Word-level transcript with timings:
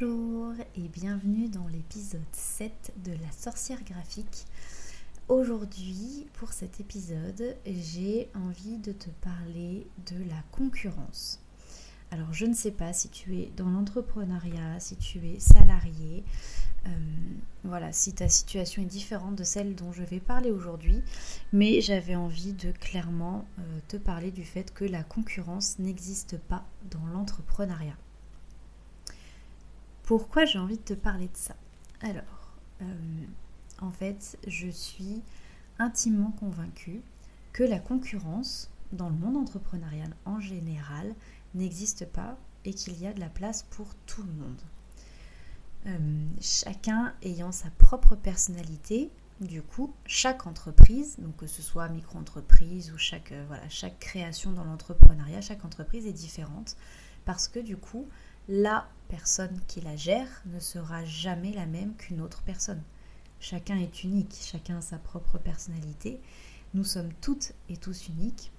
Bonjour 0.00 0.54
et 0.76 0.88
bienvenue 0.88 1.48
dans 1.48 1.68
l'épisode 1.68 2.20
7 2.32 2.94
de 3.04 3.12
la 3.12 3.30
sorcière 3.30 3.84
graphique. 3.84 4.46
Aujourd'hui, 5.28 6.26
pour 6.34 6.52
cet 6.52 6.80
épisode, 6.80 7.56
j'ai 7.64 8.28
envie 8.34 8.78
de 8.78 8.90
te 8.90 9.10
parler 9.20 9.86
de 10.10 10.18
la 10.28 10.42
concurrence. 10.50 11.40
Alors, 12.10 12.32
je 12.32 12.46
ne 12.46 12.54
sais 12.54 12.72
pas 12.72 12.92
si 12.92 13.08
tu 13.08 13.36
es 13.36 13.52
dans 13.56 13.70
l'entrepreneuriat, 13.70 14.80
si 14.80 14.96
tu 14.96 15.18
es 15.28 15.38
salarié, 15.38 16.24
euh, 16.86 16.90
voilà, 17.62 17.92
si 17.92 18.14
ta 18.14 18.28
situation 18.28 18.82
est 18.82 18.86
différente 18.86 19.36
de 19.36 19.44
celle 19.44 19.76
dont 19.76 19.92
je 19.92 20.02
vais 20.02 20.20
parler 20.20 20.50
aujourd'hui, 20.50 21.02
mais 21.52 21.80
j'avais 21.80 22.16
envie 22.16 22.52
de 22.52 22.72
clairement 22.72 23.44
euh, 23.58 23.78
te 23.86 23.96
parler 23.96 24.32
du 24.32 24.44
fait 24.44 24.74
que 24.74 24.84
la 24.84 25.04
concurrence 25.04 25.78
n'existe 25.78 26.36
pas 26.36 26.64
dans 26.90 27.06
l'entrepreneuriat. 27.06 27.96
Pourquoi 30.04 30.44
j'ai 30.44 30.58
envie 30.58 30.76
de 30.76 30.82
te 30.82 30.94
parler 30.94 31.28
de 31.28 31.36
ça? 31.36 31.56
Alors, 32.02 32.54
euh, 32.82 32.84
en 33.80 33.90
fait, 33.90 34.38
je 34.46 34.68
suis 34.68 35.22
intimement 35.78 36.30
convaincue 36.32 37.00
que 37.52 37.64
la 37.64 37.78
concurrence 37.78 38.70
dans 38.92 39.08
le 39.08 39.14
monde 39.14 39.36
entrepreneurial 39.36 40.14
en 40.26 40.40
général 40.40 41.14
n'existe 41.54 42.06
pas 42.06 42.36
et 42.64 42.74
qu'il 42.74 43.00
y 43.00 43.06
a 43.06 43.12
de 43.14 43.20
la 43.20 43.28
place 43.28 43.62
pour 43.62 43.94
tout 44.06 44.22
le 44.22 44.32
monde. 44.32 44.60
Euh, 45.86 45.98
chacun 46.40 47.14
ayant 47.22 47.52
sa 47.52 47.70
propre 47.70 48.14
personnalité, 48.14 49.10
du 49.40 49.62
coup, 49.62 49.94
chaque 50.06 50.46
entreprise, 50.46 51.16
donc 51.18 51.36
que 51.36 51.46
ce 51.46 51.62
soit 51.62 51.88
micro-entreprise 51.88 52.92
ou 52.92 52.98
chaque, 52.98 53.32
euh, 53.32 53.44
voilà, 53.48 53.68
chaque 53.68 53.98
création 53.98 54.52
dans 54.52 54.64
l'entrepreneuriat, 54.64 55.40
chaque 55.40 55.64
entreprise 55.64 56.06
est 56.06 56.12
différente 56.12 56.76
parce 57.24 57.48
que 57.48 57.58
du 57.58 57.76
coup, 57.76 58.06
la 58.48 58.88
personne 59.08 59.60
qui 59.66 59.80
la 59.80 59.96
gère 59.96 60.42
ne 60.46 60.60
sera 60.60 61.04
jamais 61.04 61.52
la 61.52 61.66
même 61.66 61.94
qu'une 61.96 62.20
autre 62.20 62.42
personne. 62.42 62.82
Chacun 63.40 63.76
est 63.76 64.04
unique, 64.04 64.34
chacun 64.40 64.78
a 64.78 64.80
sa 64.80 64.98
propre 64.98 65.38
personnalité. 65.38 66.20
Nous 66.72 66.84
sommes 66.84 67.12
toutes 67.20 67.52
et 67.68 67.76
tous 67.76 68.08
uniques. 68.08 68.50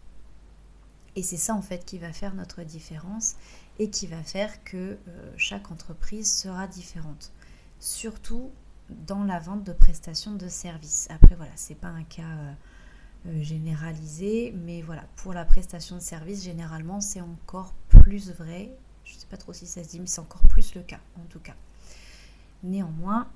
Et 1.16 1.24
c'est 1.24 1.38
ça 1.38 1.56
en 1.56 1.62
fait 1.62 1.86
qui 1.86 1.98
va 1.98 2.12
faire 2.12 2.36
notre 2.36 2.64
différence 2.64 3.36
et 3.80 3.90
qui 3.90 4.06
va 4.08 4.22
faire 4.22 4.64
que 4.64 4.98
euh, 5.08 5.34
chaque 5.38 5.72
entreprise 5.72 6.32
sera 6.32 6.68
différente. 6.68 7.32
Surtout 7.80 8.52
dans 8.90 9.24
la 9.24 9.40
vente 9.40 9.64
de 9.64 9.74
prestations 9.74 10.36
de 10.36 10.48
services. 10.48 11.08
Après 11.10 11.36
voilà, 11.36 11.52
c'est 11.56 11.76
pas 11.76 11.88
un 11.88 12.04
cas 12.04 12.24
euh, 12.24 12.54
euh, 13.28 13.42
généralisé, 13.42 14.54
mais 14.66 14.82
voilà, 14.82 15.04
pour 15.16 15.34
la 15.34 15.46
prestation 15.46 15.96
de 15.96 16.02
services, 16.02 16.44
généralement 16.44 17.02
c'est 17.02 17.22
encore 17.22 17.74
plus 17.90 18.32
vrai 18.32 18.72
je 19.06 19.14
ne 19.14 19.20
sais 19.20 19.28
pas 19.28 19.38
trop 19.38 19.54
si 19.54 19.66
ça 19.68 19.84
se 19.84 19.90
dit, 19.90 20.00
mais 20.00 20.08
c'est 20.08 20.20
encore 20.20 20.44
plus 20.44 20.76
le 20.76 20.82
cas, 20.82 21.00
en 21.18 21.26
tout 21.30 21.40
cas. 21.40 21.56
Néanmoins, 22.64 23.30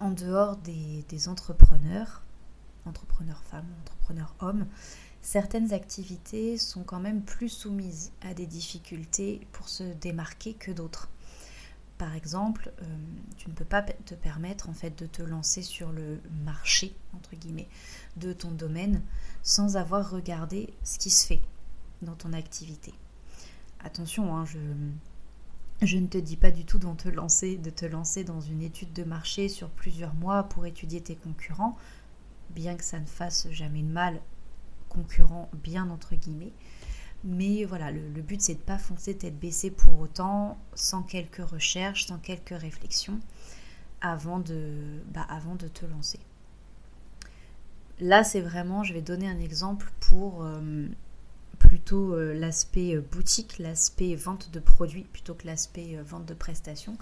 en 0.00 0.10
dehors 0.10 0.56
des, 0.56 1.28
entrepreneurs, 1.28 2.22
entrepreneurs 2.84 3.42
femmes, 3.44 3.68
entrepreneurs 3.80 4.34
hommes, 4.40 4.66
certaines 5.22 5.72
activités 5.72 6.58
sont 6.58 6.84
quand 6.84 7.00
même 7.00 7.22
plus 7.22 7.48
soumises 7.48 8.12
à 8.22 8.34
des 8.34 8.46
difficultés 8.46 9.46
pour 9.52 9.68
se 9.68 9.82
démarquer 9.82 10.54
que 10.54 10.70
d'autres. 10.70 11.08
Par 11.96 12.14
exemple, 12.14 12.72
euh, 12.82 12.96
tu 13.38 13.48
ne 13.48 13.54
peux 13.54 13.64
pas 13.64 13.80
te 13.80 14.14
permettre 14.14 14.68
en 14.68 14.74
fait 14.74 14.98
de 14.98 15.06
te 15.06 15.22
lancer 15.22 15.62
sur 15.62 15.92
le 15.92 16.20
marché 16.44 16.94
entre 17.14 17.34
guillemets 17.36 17.68
de 18.18 18.34
ton 18.34 18.50
domaine 18.50 19.00
sans 19.42 19.78
avoir 19.78 20.10
regardé 20.10 20.74
ce 20.84 20.98
qui 20.98 21.08
se 21.08 21.26
fait 21.26 21.40
dans 22.02 22.14
ton 22.14 22.34
activité 22.34 22.92
attention, 23.84 24.36
hein, 24.36 24.44
je, 24.44 25.96
ne 25.96 26.06
te 26.06 26.18
dis 26.18 26.36
pas 26.36 26.50
du 26.50 26.64
tout 26.64 26.78
de 26.78 26.92
te, 26.94 27.08
lancer, 27.08 27.56
de 27.56 27.70
te 27.70 27.86
lancer 27.86 28.24
dans 28.24 28.40
une 28.40 28.62
étude 28.62 28.92
de 28.92 29.04
marché 29.04 29.48
sur 29.48 29.68
plusieurs 29.70 30.14
mois 30.14 30.44
pour 30.44 30.66
étudier 30.66 31.00
tes 31.00 31.16
concurrents, 31.16 31.76
bien 32.50 32.76
que 32.76 32.84
ça 32.84 32.98
ne 32.98 33.06
fasse 33.06 33.48
jamais 33.50 33.82
de 33.82 33.92
mal, 33.92 34.20
concurrents 34.88 35.50
bien 35.62 35.90
entre 35.90 36.14
guillemets. 36.14 36.52
Mais 37.24 37.64
voilà, 37.64 37.90
le, 37.90 38.22
but 38.22 38.40
c'est 38.40 38.54
de 38.54 38.60
ne 38.60 38.64
pas 38.64 38.78
foncer 38.78 39.16
tête 39.16 39.38
baissée 39.38 39.70
pour 39.70 39.98
autant, 39.98 40.58
sans 40.74 41.02
quelques 41.02 41.44
recherches, 41.48 42.06
sans 42.06 42.18
quelques 42.18 42.50
réflexions, 42.50 43.18
avant 44.00 44.38
de, 44.38 45.02
bah, 45.12 45.26
avant 45.28 45.56
de 45.56 45.66
te 45.66 45.86
lancer. 45.86 46.20
Là, 47.98 48.22
c'est 48.22 48.42
vraiment, 48.42 48.84
je 48.84 48.92
vais 48.92 49.00
donner 49.00 49.28
un 49.28 49.40
exemple 49.40 49.90
pour 50.00 50.44
euh, 50.44 50.86
plutôt 51.66 52.14
euh, 52.14 52.32
l'aspect 52.32 52.94
euh, 52.94 53.00
boutique, 53.00 53.58
l'aspect 53.58 54.14
vente 54.14 54.50
de 54.52 54.60
produits 54.60 55.02
plutôt 55.02 55.34
que 55.34 55.46
l'aspect 55.46 55.96
euh, 55.96 56.02
vente 56.04 56.24
de 56.24 56.34
prestations. 56.34 56.96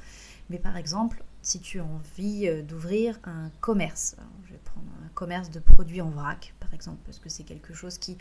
Mais 0.48 0.58
par 0.58 0.78
exemple, 0.78 1.22
si 1.42 1.60
tu 1.60 1.80
as 1.80 1.84
envie 1.84 2.50
d'ouvrir 2.62 3.18
un 3.24 3.50
commerce, 3.60 4.16
je 4.46 4.52
vais 4.52 4.60
prendre 4.64 4.88
un 5.04 5.08
commerce 5.08 5.50
de 5.50 5.60
produits 5.60 6.00
en 6.00 6.08
vrac 6.08 6.54
par 6.60 6.72
exemple, 6.72 7.00
parce 7.04 7.18
que 7.18 7.28
c'est 7.28 7.44
quelque 7.44 7.74
chose 7.74 7.98
qui 7.98 8.16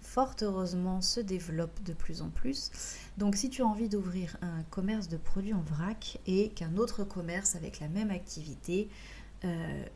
fort 0.00 0.34
heureusement 0.42 1.00
se 1.00 1.20
développe 1.20 1.82
de 1.82 1.92
plus 1.92 2.22
en 2.22 2.28
plus. 2.28 2.70
Donc 3.18 3.34
si 3.34 3.50
tu 3.50 3.62
as 3.62 3.66
envie 3.66 3.88
d'ouvrir 3.88 4.36
un 4.42 4.62
commerce 4.70 5.08
de 5.08 5.16
produits 5.16 5.54
en 5.54 5.62
vrac 5.62 6.18
et 6.26 6.50
qu'un 6.50 6.76
autre 6.76 7.02
commerce 7.02 7.56
avec 7.56 7.80
la 7.80 7.88
même 7.88 8.10
activité 8.10 8.88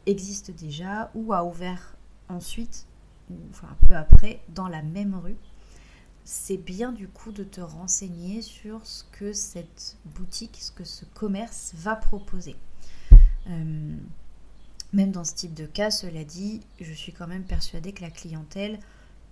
existe 0.07 0.51
déjà 0.53 1.11
ou 1.15 1.33
a 1.33 1.45
ouvert 1.45 1.97
ensuite, 2.29 2.87
enfin 3.51 3.69
un 3.71 3.87
peu 3.87 3.95
après, 3.95 4.41
dans 4.49 4.69
la 4.69 4.83
même 4.83 5.15
rue, 5.15 5.37
c'est 6.25 6.57
bien 6.57 6.93
du 6.93 7.07
coup 7.07 7.33
de 7.33 7.45
te 7.45 7.61
renseigner 7.61 8.41
sur 8.41 8.87
ce 8.87 9.05
que 9.13 9.33
cette 9.33 9.97
boutique, 10.07 10.59
ce 10.61 10.73
que 10.73 10.85
ce 10.85 11.05
commerce 11.05 11.73
va 11.77 11.97
proposer. 11.97 12.57
Euh, 13.49 13.97
même 14.93 15.11
dans 15.11 15.25
ce 15.25 15.35
type 15.35 15.55
de 15.55 15.67
cas, 15.67 15.91
cela 15.91 16.25
dit, 16.25 16.63
je 16.81 16.93
suis 16.93 17.13
quand 17.13 17.27
même 17.27 17.45
persuadée 17.45 17.93
que 17.93 18.01
la 18.01 18.11
clientèle 18.11 18.79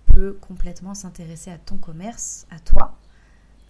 peut 0.05 0.33
complètement 0.33 0.93
s'intéresser 0.93 1.49
à 1.49 1.57
ton 1.57 1.77
commerce, 1.77 2.45
à 2.51 2.59
toi, 2.59 2.99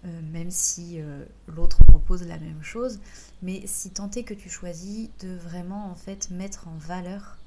euh, 0.04 0.20
même 0.32 0.50
si 0.50 1.00
euh, 1.00 1.24
l'autre 1.46 1.82
propose 1.84 2.26
la 2.26 2.38
même 2.38 2.62
chose. 2.62 3.00
Mais 3.40 3.66
si 3.66 3.90
tant 3.90 4.10
est 4.10 4.24
que 4.24 4.34
tu 4.34 4.50
choisis 4.50 5.08
de 5.20 5.34
vraiment 5.36 5.90
en 5.90 5.94
fait 5.94 6.30
mettre 6.30 6.68
en 6.68 6.76
valeur 6.76 7.38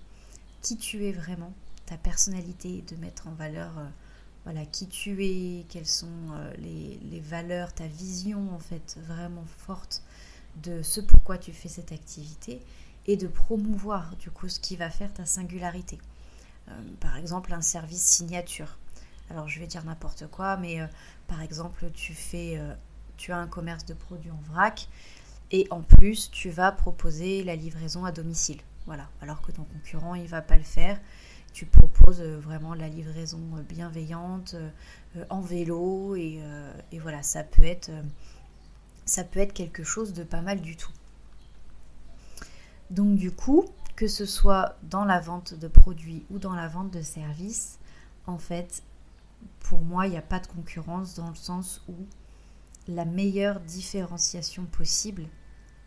qui 0.61 0.75
tu 0.75 1.05
es 1.05 1.11
vraiment, 1.11 1.53
ta 1.85 1.97
personnalité, 1.97 2.83
de 2.89 2.95
mettre 2.95 3.27
en 3.27 3.33
valeur 3.33 3.73
voilà, 4.47 4.65
qui 4.65 4.87
tu 4.87 5.25
es, 5.25 5.65
quelles 5.67 5.85
sont 5.85 6.07
euh, 6.31 6.53
les, 6.57 7.19
valeurs, 7.19 7.73
ta 7.73 7.85
vision 7.85 8.55
en 8.55 8.59
fait 8.59 8.97
vraiment 9.05 9.43
forte 9.57 10.01
de 10.63 10.81
ce 10.81 11.01
pourquoi 11.01 11.37
tu 11.37 11.51
fais 11.51 11.67
cette 11.67 11.91
activité 11.91 12.61
et 13.07 13.17
de 13.17 13.27
promouvoir 13.27 14.15
du 14.15 14.31
coup 14.31 14.47
ce 14.47 14.61
qui 14.61 14.77
va 14.77 14.89
faire 14.89 15.13
ta 15.13 15.25
singularité. 15.25 15.97
Euh, 16.69 16.71
par 17.01 17.17
exemple 17.17 17.51
un 17.51 17.61
service 17.61 18.01
signature. 18.01 18.77
Alors 19.29 19.49
je 19.49 19.59
vais 19.59 19.67
dire 19.67 19.83
n'importe 19.83 20.27
quoi, 20.27 20.55
mais 20.55 20.79
euh, 20.79 20.87
par 21.27 21.41
exemple 21.41 21.91
tu 21.93 22.13
fais, 22.13 22.57
tu 23.17 23.33
as 23.33 23.37
un 23.37 23.47
commerce 23.47 23.83
de 23.83 23.95
produits 23.95 24.31
en 24.31 24.39
vrac 24.53 24.87
et 25.51 25.67
en 25.71 25.81
plus 25.81 26.31
tu 26.31 26.51
vas 26.51 26.71
proposer 26.71 27.43
la 27.43 27.57
livraison 27.57 28.05
à 28.05 28.13
domicile. 28.13 28.61
Voilà, 28.85 29.09
alors 29.19 29.41
que 29.41 29.51
ton 29.51 29.65
concurrent 29.65 30.15
il 30.15 30.27
va 30.27 30.41
pas 30.41 30.55
le 30.55 30.63
faire 30.63 30.97
tu 31.57 31.65
proposes 31.65 32.21
euh, 32.21 32.37
vraiment 32.37 32.75
la 32.75 32.87
livraison 32.87 33.41
euh, 33.57 33.63
bienveillante 33.63 34.53
euh, 34.53 35.25
en 35.31 35.41
vélo 35.41 36.15
et, 36.15 36.39
voilà, 37.01 37.23
ça 37.23 37.43
peut, 37.43 37.63
être, 37.63 37.89
ça 39.05 39.23
peut 39.23 39.39
être 39.39 39.53
quelque 39.53 39.83
chose 39.83 40.13
de 40.13 40.23
pas 40.23 40.41
mal 40.41 40.61
du 40.61 40.77
tout. 40.77 40.91
Donc 42.91 43.15
du 43.15 43.31
coup, 43.31 43.65
que 43.95 44.07
ce 44.07 44.27
soit 44.27 44.77
dans 44.83 45.03
la 45.03 45.19
vente 45.19 45.55
de 45.55 45.67
produits 45.67 46.27
ou 46.29 46.37
dans 46.37 46.53
la 46.53 46.67
vente 46.67 46.91
de 46.91 47.01
services, 47.01 47.79
en 48.27 48.37
fait, 48.37 48.83
pour 49.61 49.81
moi, 49.81 50.05
il 50.05 50.11
n'y 50.11 50.17
a 50.17 50.21
pas 50.21 50.39
de 50.39 50.45
concurrence 50.45 51.15
dans 51.15 51.29
le 51.29 51.35
sens 51.35 51.83
où 51.89 51.95
la 52.87 53.05
meilleure 53.05 53.61
différenciation 53.61 54.65
possible, 54.65 55.23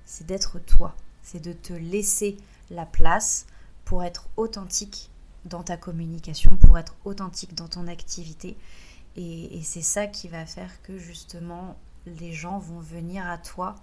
c'est 0.04 0.26
d'être 0.26 0.58
toi, 0.58 0.96
c'est 1.22 1.40
de 1.40 1.52
te 1.52 1.72
laisser 1.72 2.38
la 2.70 2.86
place 2.86 3.46
pour 3.84 4.02
être 4.02 4.28
authentique 4.36 5.09
dans 5.44 5.62
ta 5.62 5.76
communication, 5.76 6.50
pour 6.56 6.78
être 6.78 6.96
authentique 7.04 7.54
dans 7.54 7.68
ton 7.68 7.86
activité. 7.86 8.56
Et, 9.16 9.60
c'est 9.64 9.82
ça 9.82 10.06
qui 10.06 10.28
va 10.28 10.46
faire 10.46 10.82
que 10.82 10.98
justement 10.98 11.76
les 12.06 12.32
gens 12.32 12.58
vont 12.58 12.80
venir 12.80 13.26
à 13.26 13.38
toi 13.38 13.74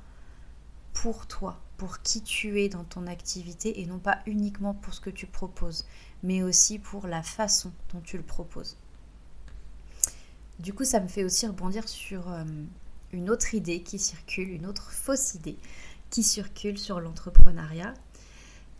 pour 0.93 1.27
toi, 1.27 1.59
pour 1.77 2.01
qui 2.01 2.21
tu 2.21 2.61
es 2.61 2.69
dans 2.69 2.83
ton 2.83 3.05
activité 3.05 3.81
et 3.81 3.85
non 3.85 3.99
pas 3.99 4.19
uniquement 4.25 4.73
pour 4.73 4.93
ce 4.93 5.01
que 5.01 5.09
tu 5.09 5.27
proposes, 5.27 5.85
mais 6.23 6.41
aussi 6.41 6.79
pour 6.79 7.07
la 7.07 7.21
façon 7.21 7.71
dont 7.93 8.01
tu 8.01 8.17
le 8.17 8.23
proposes. 8.23 8.77
Du 10.59 10.73
coup, 10.73 10.85
ça 10.85 10.99
me 10.99 11.07
fait 11.07 11.23
aussi 11.23 11.45
rebondir 11.45 11.87
sur 11.87 12.31
euh, 12.31 12.43
une 13.11 13.29
autre 13.29 13.53
idée 13.53 13.83
qui 13.83 13.99
circule, 13.99 14.49
une 14.49 14.65
autre 14.65 14.91
fausse 14.91 15.35
idée 15.35 15.57
qui 16.09 16.23
circule 16.23 16.77
sur 16.77 16.99
l'entrepreneuriat, 16.99 17.93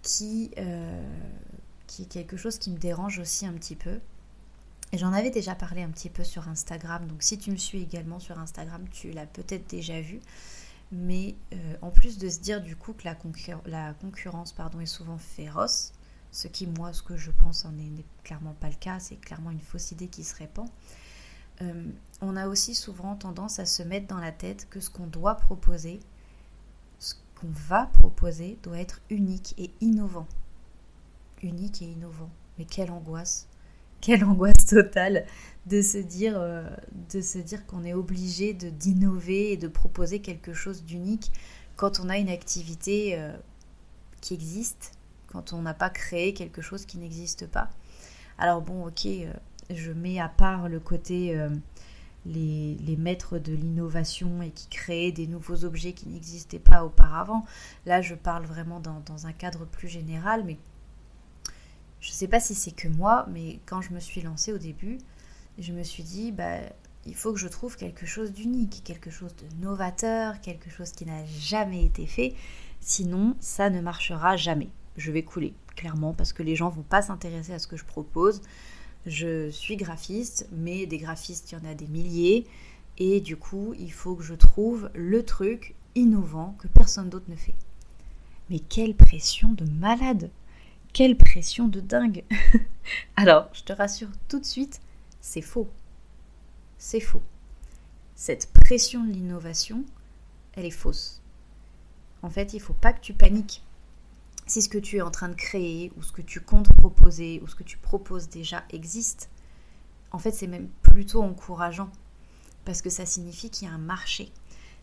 qui, 0.01 0.51
euh, 0.57 1.01
qui 1.97 2.03
est 2.03 2.05
quelque 2.05 2.37
chose 2.37 2.59
qui 2.59 2.69
me 2.69 2.77
dérange 2.77 3.17
aussi 3.17 3.47
un 3.47 3.53
petit 3.53 3.75
peu. 3.75 3.99
Et 4.91 4.99
j'en 4.99 5.13
avais 5.13 5.31
déjà 5.31 5.55
parlé 5.55 5.81
un 5.81 5.89
petit 5.89 6.09
peu 6.09 6.23
sur 6.23 6.47
Instagram, 6.47 7.07
donc 7.07 7.23
si 7.23 7.39
tu 7.39 7.49
me 7.49 7.57
suis 7.57 7.81
également 7.81 8.19
sur 8.19 8.37
Instagram, 8.37 8.85
tu 8.91 9.11
l'as 9.11 9.25
peut-être 9.25 9.67
déjà 9.67 9.99
vu. 9.99 10.19
Mais 10.91 11.35
euh, 11.53 11.75
en 11.81 11.89
plus 11.89 12.19
de 12.19 12.29
se 12.29 12.39
dire 12.39 12.61
du 12.61 12.75
coup 12.75 12.93
que 12.93 13.03
la, 13.03 13.93
concurrence 13.95 14.53
pardon, 14.53 14.79
est 14.79 14.85
souvent 14.85 15.17
féroce, 15.17 15.91
ce 16.31 16.47
qui 16.47 16.67
moi, 16.67 16.93
ce 16.93 17.01
que 17.01 17.17
je 17.17 17.31
pense, 17.31 17.65
n'est 17.65 18.05
clairement 18.23 18.53
pas 18.53 18.69
le 18.69 18.75
cas, 18.75 18.99
c'est 18.99 19.17
clairement 19.17 19.49
une 19.49 19.59
fausse 19.59 19.91
idée 19.91 20.07
qui 20.07 20.23
se 20.23 20.35
répand. 20.35 20.69
Euh, 21.63 21.89
on 22.21 22.37
a 22.37 22.47
aussi 22.47 22.75
souvent 22.75 23.15
tendance 23.15 23.57
à 23.57 23.65
se 23.65 23.81
mettre 23.81 24.05
dans 24.05 24.19
la 24.19 24.31
tête 24.31 24.67
que 24.69 24.79
ce 24.79 24.91
qu'on 24.91 25.07
doit 25.07 25.35
proposer, 25.35 25.99
ce 26.99 27.15
qu'on 27.35 27.49
va 27.49 27.87
proposer, 27.87 28.59
doit 28.61 28.79
être 28.79 29.01
unique 29.09 29.55
et 29.57 29.71
innovant. 29.81 30.27
Unique 31.43 31.81
et 31.81 31.85
innovant. 31.85 32.29
Mais 32.57 32.65
quelle 32.65 32.91
angoisse 32.91 33.47
Quelle 34.01 34.23
angoisse 34.23 34.65
totale 34.67 35.25
de 35.65 35.81
se 35.81 35.97
dire, 35.97 36.35
euh, 36.37 36.67
de 37.11 37.21
se 37.21 37.37
dire 37.37 37.65
qu'on 37.65 37.83
est 37.83 37.93
obligé 37.93 38.53
de 38.53 38.69
d'innover 38.69 39.51
et 39.51 39.57
de 39.57 39.67
proposer 39.67 40.19
quelque 40.19 40.53
chose 40.53 40.83
d'unique 40.83 41.31
quand 41.75 41.99
on 41.99 42.09
a 42.09 42.17
une 42.17 42.29
activité 42.29 43.19
euh, 43.19 43.35
qui 44.21 44.33
existe, 44.33 44.93
quand 45.27 45.53
on 45.53 45.61
n'a 45.61 45.73
pas 45.73 45.89
créé 45.89 46.33
quelque 46.33 46.61
chose 46.61 46.85
qui 46.85 46.97
n'existe 46.97 47.47
pas. 47.47 47.69
Alors 48.37 48.61
bon, 48.61 48.87
ok, 48.87 49.07
je 49.69 49.91
mets 49.91 50.19
à 50.19 50.29
part 50.29 50.69
le 50.69 50.79
côté 50.79 51.37
euh, 51.37 51.49
les, 52.25 52.95
maîtres 52.97 53.39
de 53.39 53.53
l'innovation 53.53 54.41
et 54.41 54.49
qui 54.49 54.67
créent 54.67 55.11
des 55.11 55.27
nouveaux 55.27 55.63
objets 55.63 55.93
qui 55.93 56.07
n'existaient 56.07 56.59
pas 56.59 56.83
auparavant. 56.83 57.45
Là, 57.85 58.01
je 58.01 58.15
parle 58.15 58.45
vraiment 58.45 58.79
dans, 58.79 59.27
un 59.27 59.33
cadre 59.33 59.65
plus 59.65 59.87
général, 59.87 60.43
mais 60.45 60.57
je 61.99 62.09
ne 62.09 62.13
sais 62.13 62.27
pas 62.27 62.39
si 62.39 62.55
c'est 62.55 62.71
que 62.71 62.87
moi, 62.87 63.25
mais 63.31 63.59
quand 63.65 63.81
je 63.81 63.93
me 63.93 63.99
suis 63.99 64.21
lancée 64.21 64.53
au 64.53 64.57
début, 64.57 64.97
je 65.57 65.73
me 65.73 65.83
suis 65.83 66.03
dit, 66.03 66.31
bah, 66.31 66.59
il 67.05 67.15
faut 67.15 67.33
que 67.33 67.39
je 67.39 67.47
trouve 67.47 67.77
quelque 67.77 68.05
chose 68.05 68.31
d'unique, 68.31 68.81
quelque 68.83 69.09
chose 69.09 69.35
de 69.35 69.65
novateur, 69.65 70.39
quelque 70.41 70.69
chose 70.69 70.91
qui 70.91 71.05
n'a 71.05 71.25
jamais 71.25 71.83
été 71.85 72.05
fait. 72.05 72.35
Sinon, 72.81 73.35
ça 73.39 73.69
ne 73.69 73.81
marchera 73.81 74.37
jamais. 74.37 74.69
Je 74.97 75.11
vais 75.11 75.23
couler, 75.23 75.53
clairement, 75.75 76.13
parce 76.13 76.33
que 76.33 76.43
les 76.43 76.55
gens 76.55 76.69
vont 76.69 76.83
pas 76.83 77.01
s'intéresser 77.01 77.53
à 77.53 77.59
ce 77.59 77.67
que 77.67 77.77
je 77.77 77.85
propose. 77.85 78.41
Je 79.05 79.49
suis 79.49 79.77
graphiste, 79.77 80.47
mais 80.51 80.85
des 80.85 80.97
graphistes, 80.97 81.51
il 81.51 81.55
y 81.55 81.61
en 81.61 81.69
a 81.69 81.73
des 81.73 81.87
milliers. 81.87 82.45
Et 82.97 83.21
du 83.21 83.37
coup, 83.37 83.73
il 83.79 83.91
faut 83.91 84.15
que 84.15 84.23
je 84.23 84.33
trouve 84.33 84.89
le 84.93 85.23
truc 85.23 85.75
innovant 85.95 86.55
que 86.59 86.67
personne 86.67 87.09
d'autre 87.09 87.29
ne 87.29 87.35
fait. 87.35 87.55
Mais 88.49 88.59
quelle 88.59 88.95
pression 88.95 89.53
de 89.53 89.65
malade 89.65 90.29
Quelle 90.97 91.15
pression 91.15 91.67
de 91.67 91.79
dingue 91.79 92.23
Alors, 93.17 93.49
je 93.53 93.61
te 93.61 93.71
rassure 93.71 94.09
tout 94.27 94.39
de 94.39 94.45
suite, 94.45 94.81
c'est 95.21 95.43
faux. 95.43 95.69
C'est 96.79 96.99
faux. 96.99 97.21
Cette 98.15 98.51
pression 98.51 99.03
de 99.03 99.11
l'innovation, 99.11 99.85
elle 100.55 100.65
est 100.65 100.71
fausse. 100.71 101.21
En 102.23 102.31
fait, 102.31 102.53
il 102.53 102.55
ne 102.55 102.63
faut 102.63 102.73
pas 102.73 102.93
que 102.93 103.01
tu 103.01 103.13
paniques 103.13 103.63
si 104.47 104.63
ce 104.63 104.69
que 104.69 104.79
tu 104.79 104.97
es 104.97 105.01
en 105.03 105.11
train 105.11 105.29
de 105.29 105.35
créer 105.35 105.91
ou 105.97 106.01
ce 106.01 106.11
que 106.11 106.23
tu 106.23 106.41
comptes 106.41 106.73
proposer 106.73 107.41
ou 107.43 107.47
ce 107.47 107.53
que 107.53 107.61
tu 107.61 107.77
proposes 107.77 108.29
déjà 108.29 108.63
existe, 108.71 109.29
en 110.09 110.17
fait 110.17 110.31
c'est 110.31 110.47
même 110.47 110.69
plutôt 110.81 111.21
encourageant 111.21 111.91
parce 112.65 112.81
que 112.81 112.89
ça 112.89 113.05
signifie 113.05 113.51
qu'il 113.51 113.67
y 113.67 113.71
a 113.71 113.73
un 113.75 113.77
marché. 113.77 114.31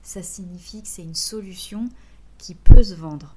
Ça 0.05 0.23
signifie 0.23 0.83
que 0.83 0.89
c'est 0.89 1.03
une 1.03 1.17
solution 1.17 1.89
qui 2.39 2.55
peut 2.55 2.85
se 2.85 2.95
vendre. 2.95 3.35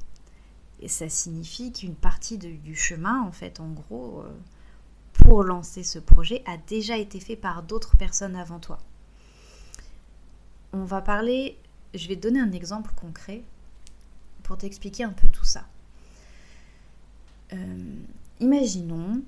Et 0.82 0.88
ça 0.88 1.10
signifie 1.10 1.72
qu'une 1.72 1.96
partie 1.96 2.38
du 2.38 2.76
chemin, 2.76 3.22
en 3.22 3.32
fait, 3.32 3.60
en 3.60 3.70
gros, 3.70 4.22
euh, 4.22 4.30
pour 5.14 5.44
lancer 5.44 5.84
ce 5.84 6.00
projet, 6.00 6.44
a 6.46 6.58
déjà 6.58 6.98
été 6.98 7.20
fait 7.20 7.36
par 7.36 7.64
d'autres 7.64 7.98
personnes 7.98 8.36
avant 8.36 8.60
toi. 8.60 8.78
On 10.74 10.84
va 10.84 11.02
parler, 11.02 11.58
je 11.96 12.08
vais 12.08 12.16
donner 12.16 12.40
un 12.40 12.52
exemple 12.52 12.92
concret 12.96 13.42
pour 14.44 14.58
t'expliquer 14.58 15.04
un 15.04 15.14
peu 15.14 15.28
tout 15.28 15.46
ça. 15.46 15.66
Euh, 17.54 17.58
imaginons, 18.40 19.22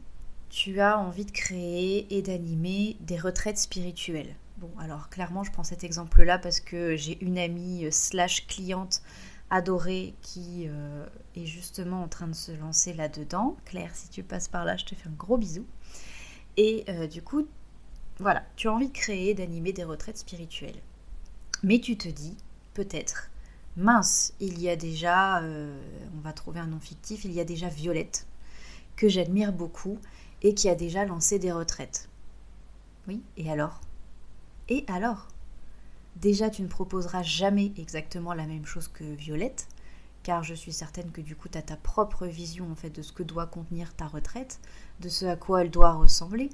tu 0.49 0.79
as 0.81 0.99
envie 0.99 1.25
de 1.25 1.31
créer 1.31 2.05
et 2.15 2.21
d'animer 2.21 2.97
des 3.01 3.17
retraites 3.17 3.57
spirituelles. 3.57 4.35
Bon, 4.57 4.69
alors 4.79 5.09
clairement, 5.09 5.43
je 5.43 5.51
prends 5.51 5.63
cet 5.63 5.83
exemple-là 5.83 6.37
parce 6.37 6.59
que 6.59 6.95
j'ai 6.95 7.23
une 7.23 7.37
amie 7.37 7.85
euh, 7.85 7.91
slash 7.91 8.45
cliente 8.45 9.01
adorée 9.49 10.13
qui 10.21 10.65
euh, 10.67 11.05
est 11.35 11.45
justement 11.45 12.03
en 12.03 12.07
train 12.07 12.27
de 12.27 12.35
se 12.35 12.51
lancer 12.51 12.93
là-dedans. 12.93 13.57
Claire, 13.65 13.95
si 13.95 14.09
tu 14.09 14.23
passes 14.23 14.47
par 14.47 14.65
là, 14.65 14.77
je 14.77 14.85
te 14.85 14.95
fais 14.95 15.07
un 15.07 15.13
gros 15.13 15.37
bisou. 15.37 15.65
Et 16.57 16.85
du 17.09 17.21
coup, 17.21 17.47
voilà, 18.19 18.43
tu 18.57 18.67
as 18.67 18.73
envie 18.73 18.89
de 18.89 18.93
créer, 18.93 19.33
d'animer 19.33 19.71
des 19.71 19.85
retraites 19.85 20.17
spirituelles. 20.17 20.81
Mais 21.63 21.79
tu 21.79 21.97
te 21.97 22.09
dis, 22.09 22.35
peut-être, 22.73 23.29
mince, 23.77 24.33
il 24.41 24.61
y 24.61 24.69
a 24.69 24.75
déjà, 24.75 25.41
euh, 25.41 25.81
on 26.17 26.19
va 26.19 26.33
trouver 26.33 26.59
un 26.59 26.67
nom 26.67 26.79
fictif, 26.79 27.23
il 27.23 27.31
y 27.31 27.39
a 27.39 27.45
déjà 27.45 27.69
Violette, 27.69 28.27
que 28.97 29.07
j'admire 29.07 29.53
beaucoup 29.53 29.99
et 30.41 30.53
qui 30.53 30.67
a 30.67 30.75
déjà 30.75 31.05
lancé 31.05 31.39
des 31.39 31.51
retraites. 31.51 32.09
Oui, 33.07 33.21
et 33.37 33.49
alors? 33.49 33.79
Et 34.67 34.83
alors? 34.87 35.29
Déjà, 36.21 36.49
tu 36.49 36.61
ne 36.61 36.67
proposeras 36.67 37.23
jamais 37.23 37.71
exactement 37.77 38.33
la 38.33 38.45
même 38.45 38.65
chose 38.65 38.89
que 38.89 39.05
Violette, 39.05 39.67
car 40.21 40.43
je 40.43 40.53
suis 40.53 40.73
certaine 40.73 41.11
que 41.11 41.21
du 41.21 41.35
coup, 41.35 41.47
tu 41.47 41.57
as 41.57 41.61
ta 41.61 41.77
propre 41.77 42.27
vision 42.27 42.69
en 42.69 42.75
fait 42.75 42.89
de 42.89 43.01
ce 43.01 43.13
que 43.13 43.23
doit 43.23 43.47
contenir 43.47 43.95
ta 43.95 44.05
retraite, 44.05 44.59
de 44.99 45.07
ce 45.07 45.25
à 45.25 45.37
quoi 45.37 45.61
elle 45.61 45.71
doit 45.71 45.93
ressembler, 45.93 46.49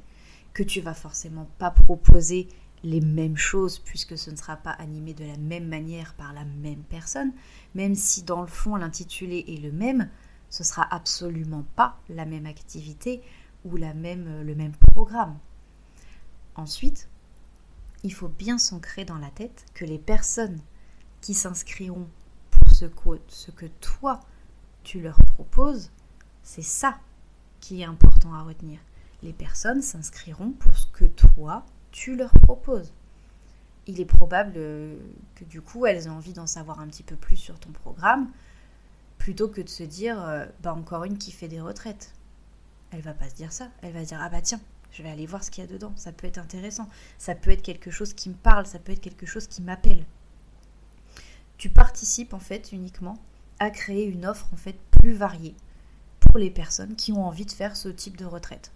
que 0.53 0.61
tu 0.61 0.81
vas 0.81 0.93
forcément 0.93 1.49
pas 1.57 1.71
proposer 1.71 2.47
les 2.83 3.01
mêmes 3.01 3.37
choses 3.37 3.79
puisque 3.79 4.17
ce 4.17 4.29
ne 4.29 4.35
sera 4.35 4.55
pas 4.55 4.69
animé 4.71 5.15
de 5.15 5.25
la 5.25 5.37
même 5.37 5.67
manière 5.67 6.13
par 6.13 6.33
la 6.33 6.45
même 6.45 6.83
personne, 6.83 7.33
même 7.73 7.95
si 7.95 8.21
dans 8.21 8.41
le 8.41 8.47
fond 8.47 8.75
l'intitulé 8.75 9.43
est 9.47 9.61
le 9.61 9.71
même, 9.71 10.09
ce 10.51 10.63
sera 10.63 10.87
absolument 10.93 11.65
pas 11.75 11.99
la 12.07 12.25
même 12.25 12.45
activité 12.45 13.23
ou 13.65 13.77
la 13.77 13.95
même, 13.95 14.43
le 14.43 14.53
même 14.53 14.73
programme. 14.91 15.39
Ensuite, 16.55 17.09
il 18.05 18.13
faut 18.13 18.27
bien 18.27 18.59
s'ancrer 18.59 19.03
dans 19.03 19.17
la 19.17 19.31
tête 19.31 19.65
que 19.73 19.83
les 19.83 19.97
personnes 19.97 20.59
qui 21.21 21.33
s'inscriront 21.33 22.07
pour 22.51 22.71
ce 22.71 22.85
que, 23.49 23.65
toi 23.81 24.19
tu 24.83 25.01
leur 25.01 25.17
proposes, 25.23 25.89
c'est 26.43 26.61
ça 26.61 26.99
qui 27.61 27.81
est 27.81 27.85
important 27.85 28.35
à 28.35 28.43
retenir. 28.43 28.79
Les 29.23 29.33
personnes 29.33 29.81
s'inscriront 29.81 30.51
pour 30.51 30.75
ce 30.77 30.85
que 30.85 31.05
toi 31.05 31.65
tu 31.91 32.15
leur 32.15 32.29
proposes. 32.29 32.93
Il 33.87 33.99
est 33.99 34.05
probable 34.05 34.53
euh, 34.57 34.99
que 35.33 35.43
du 35.43 35.61
coup 35.61 35.87
elles 35.87 36.05
aient 36.05 36.09
envie 36.09 36.33
d'en 36.33 36.45
savoir 36.45 36.79
un 36.79 36.87
petit 36.87 37.01
peu 37.01 37.15
plus 37.15 37.37
sur 37.37 37.59
ton 37.59 37.71
programme, 37.71 38.29
plutôt 39.17 39.47
que 39.47 39.61
de 39.61 39.69
se 39.69 39.81
dire 39.81 40.23
euh, 40.23 40.45
bah 40.61 40.75
encore 40.75 41.05
une 41.05 41.17
qui 41.17 41.31
fait 41.31 41.47
des 41.47 41.59
retraites. 41.59 42.13
Elle 42.91 43.01
va 43.01 43.15
pas 43.15 43.29
se 43.29 43.35
dire 43.35 43.51
ça, 43.51 43.69
elle 43.81 43.93
va 43.93 44.03
se 44.03 44.09
dire 44.09 44.19
ah 44.21 44.29
bah 44.29 44.41
tiens, 44.41 44.61
je 44.95 45.03
vais 45.03 45.09
aller 45.09 45.25
voir 45.25 45.43
ce 45.43 45.51
qu'il 45.51 45.63
y 45.63 45.67
a 45.67 45.69
dedans, 45.69 45.91
ça 45.97 46.13
peut 46.13 46.25
être 46.25 46.37
intéressant, 46.37 46.87
ça 47.17 47.35
peut 47.35 47.51
être 47.51 47.61
quelque 47.61 47.91
chose 47.91 48.13
qui 48.13 48.29
me 48.29 48.35
parle, 48.35 48.65
ça 48.65 48.79
peut 48.79 48.93
être 48.93 49.01
quelque 49.01 49.25
chose 49.25 49.47
qui 49.47 49.61
m'appelle. 49.61 50.05
Tu 51.57 51.69
participes 51.69 52.33
en 52.33 52.39
fait 52.39 52.71
uniquement 52.71 53.17
à 53.59 53.69
créer 53.71 54.05
une 54.05 54.25
offre 54.25 54.47
en 54.53 54.57
fait 54.57 54.77
plus 54.91 55.13
variée 55.13 55.55
pour 56.19 56.37
les 56.37 56.49
personnes 56.49 56.95
qui 56.95 57.11
ont 57.11 57.25
envie 57.25 57.45
de 57.45 57.51
faire 57.51 57.75
ce 57.75 57.89
type 57.89 58.15
de 58.15 58.25
retraite. 58.25 58.71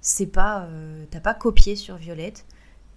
C'est 0.00 0.26
pas 0.26 0.64
euh, 0.64 1.04
t'as 1.10 1.20
pas 1.20 1.34
copié 1.34 1.76
sur 1.76 1.96
Violette. 1.96 2.44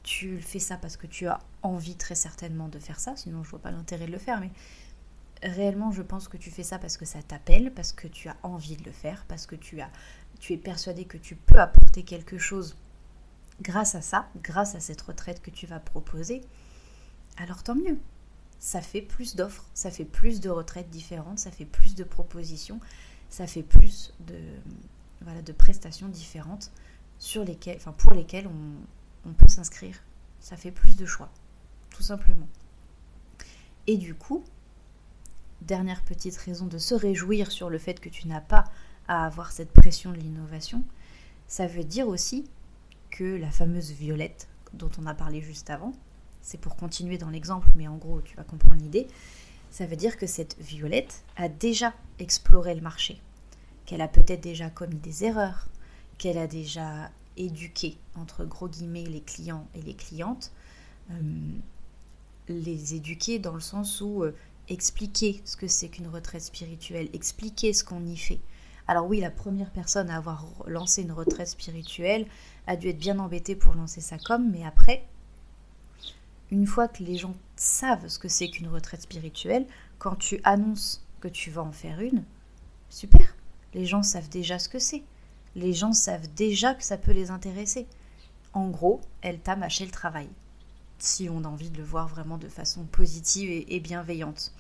Tu 0.02 0.40
fais 0.42 0.60
ça 0.60 0.78
parce 0.78 0.98
que 0.98 1.08
tu 1.08 1.28
as 1.28 1.40
envie 1.62 1.96
très 1.96 2.16
certainement 2.16 2.68
de 2.68 2.80
faire 2.80 3.00
ça. 3.00 3.16
Sinon 3.16 3.44
je 3.44 3.50
vois 3.52 3.60
pas 3.60 3.72
l'intérêt 3.72 4.08
de 4.08 4.12
le 4.12 4.18
faire. 4.18 4.40
Mais 4.40 4.52
réellement 5.44 5.92
je 5.92 6.02
pense 6.02 6.28
que 6.28 6.38
tu 6.38 6.50
fais 6.50 6.64
ça 6.64 6.80
parce 6.80 6.98
que 6.98 7.06
ça 7.06 7.22
t'appelle 7.22 7.72
parce 7.74 7.94
que 7.94 8.08
tu 8.08 8.28
as 8.28 8.38
envie 8.42 8.76
de 8.76 8.84
le 8.86 8.92
faire 8.92 9.26
parce 9.28 9.46
que 9.46 9.56
tu 9.56 9.82
as 9.82 9.90
tu 10.44 10.52
es 10.52 10.58
persuadé 10.58 11.06
que 11.06 11.18
tu 11.18 11.36
peux 11.36 11.60
apporter 11.60 12.04
quelque 12.04 12.38
chose 12.38 12.76
grâce 13.62 13.96
à 13.96 14.02
ça 14.02 14.28
grâce 14.42 14.76
à 14.76 14.80
cette 14.80 15.02
retraite 15.02 15.42
que 15.42 15.52
tu 15.52 15.68
vas 15.68 15.80
proposer 15.80 16.42
alors 17.38 17.64
tant 17.64 17.76
mieux 17.76 17.98
ça 18.60 18.82
fait 18.82 19.02
plus 19.02 19.36
d'offres 19.36 19.66
ça 19.74 19.92
fait 19.92 20.06
plus 20.06 20.42
de 20.42 20.50
retraites 20.50 20.90
différentes 20.90 21.40
ça 21.40 21.52
fait 21.52 21.66
plus 21.66 21.96
de 21.96 22.04
propositions 22.04 22.80
ça 23.30 23.48
fait 23.48 23.64
plus 23.64 24.14
de 24.28 24.40
voilà 25.22 25.42
de 25.42 25.54
prestations 25.54 26.10
différentes 26.10 26.72
sur 27.24 27.46
lesquels, 27.46 27.78
enfin 27.78 27.94
pour 27.94 28.14
lesquels 28.14 28.48
on, 28.48 29.34
peut 29.34 29.48
s'inscrire. 29.48 29.96
Ça 30.42 30.58
fait 30.58 30.72
plus 30.72 30.98
de 30.98 31.06
choix, 31.06 31.30
tout 31.90 32.04
simplement. 32.04 32.50
Et 33.88 33.96
du 33.98 34.14
coup, 34.14 34.44
dernière 35.62 36.02
petite 36.04 36.36
raison 36.36 36.66
de 36.66 36.78
se 36.78 36.94
réjouir 36.94 37.52
sur 37.52 37.70
le 37.70 37.78
fait 37.78 38.02
que 38.02 38.10
tu 38.10 38.28
n'as 38.28 38.42
pas 38.42 38.66
à 39.08 39.26
avoir 39.26 39.52
cette 39.52 39.72
pression 39.72 40.12
de 40.12 40.18
l'innovation, 40.18 40.84
ça 41.48 41.68
veut 41.68 41.84
dire 41.84 42.08
aussi 42.08 42.46
que 43.12 43.38
la 43.38 43.52
fameuse 43.52 43.92
violette 43.92 44.48
dont 44.74 44.90
on 44.98 45.06
a 45.06 45.14
parlé 45.14 45.42
juste 45.42 45.70
avant, 45.70 45.94
c'est 46.42 46.60
pour 46.60 46.76
continuer 46.76 47.18
dans 47.18 47.30
l'exemple, 47.30 47.70
mais 47.76 47.88
en 47.88 47.98
gros 47.98 48.22
tu 48.22 48.36
vas 48.36 48.44
comprendre 48.44 48.82
l'idée, 48.82 49.08
ça 49.72 49.86
veut 49.86 49.96
dire 49.96 50.18
que 50.18 50.28
cette 50.28 50.58
violette 50.60 51.24
a 51.36 51.50
déjà 51.50 51.94
exploré 52.20 52.76
le 52.76 52.82
marché, 52.82 53.20
qu'elle 53.86 54.02
a 54.02 54.08
peut-être 54.08 54.42
déjà 54.42 54.70
commis 54.70 55.00
des 55.00 55.24
erreurs, 55.26 55.68
qu'elle 56.18 56.38
a 56.38 56.48
déjà 56.48 57.10
éduqué, 57.38 57.98
entre 58.16 58.46
gros 58.46 58.68
guillemets, 58.68 59.06
les 59.06 59.22
clients 59.22 59.68
et 59.76 59.82
les 59.82 59.96
clientes, 59.96 60.52
euh, 61.12 61.16
les 62.48 62.96
éduquer 62.96 63.40
dans 63.40 63.54
le 63.54 63.62
sens 63.62 64.02
où 64.02 64.24
euh, 64.24 64.36
expliquer 64.70 65.42
ce 65.46 65.58
que 65.58 65.68
c'est 65.68 65.90
qu'une 65.90 66.08
retraite 66.08 66.42
spirituelle, 66.42 67.10
expliquer 67.14 67.74
ce 67.74 67.84
qu'on 67.84 68.06
y 68.06 68.18
fait. 68.18 68.40
Alors 68.88 69.08
oui, 69.08 69.20
la 69.20 69.32
première 69.32 69.72
personne 69.72 70.10
à 70.10 70.18
avoir 70.18 70.46
lancé 70.68 71.04
une 71.04 71.12
retraite 71.12 71.48
spirituelle 71.48 72.28
a 72.68 72.76
dû 72.76 72.90
être 72.90 72.98
bien 72.98 73.20
embêtée 73.20 73.56
pour 73.56 73.74
lancer 73.76 74.02
sa 74.02 74.18
com, 74.18 74.50
mais 74.52 74.66
après, 74.66 75.06
une 76.52 76.68
fois 76.68 76.88
que 76.88 77.04
les 77.04 77.18
gens 77.18 77.36
savent 77.56 78.08
ce 78.08 78.20
que 78.20 78.28
c'est 78.28 78.50
qu'une 78.50 78.68
retraite 78.68 79.02
spirituelle, 79.02 79.66
quand 80.00 80.16
tu 80.16 80.40
annonces 80.44 81.06
que 81.22 81.28
tu 81.28 81.50
vas 81.50 81.64
en 81.64 81.72
faire 81.72 82.02
une, 82.02 82.24
super, 82.90 83.36
les 83.74 83.86
gens 83.86 84.04
savent 84.04 84.30
déjà 84.30 84.60
ce 84.60 84.70
que 84.70 84.80
c'est. 84.80 85.04
Les 85.56 85.74
gens 85.74 85.94
savent 85.94 86.28
déjà 86.36 86.74
que 86.74 86.84
ça 86.84 86.98
peut 86.98 87.12
les 87.12 87.32
intéresser. 87.32 87.88
En 88.54 88.70
gros, 88.70 89.02
elle 89.22 89.40
t'a 89.40 89.56
mâché 89.56 89.86
le 89.86 89.92
travail 89.92 90.30
si 91.04 91.30
on 91.30 91.44
a 91.44 91.48
envie 91.48 91.70
de 91.70 91.78
le 91.78 91.84
voir 91.84 92.08
vraiment 92.08 92.38
de 92.38 92.48
façon 92.48 92.86
positive 92.86 93.50
et, 93.68 93.80
bienveillante. 93.80 94.54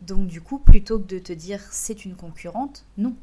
Donc 0.00 0.26
du 0.26 0.40
coup, 0.40 0.58
plutôt 0.58 0.98
que 0.98 1.06
de 1.06 1.18
te 1.18 1.32
dire 1.32 1.60
c'est 1.70 2.04
une 2.04 2.16
concurrente, 2.16 2.84
non. 2.96 3.14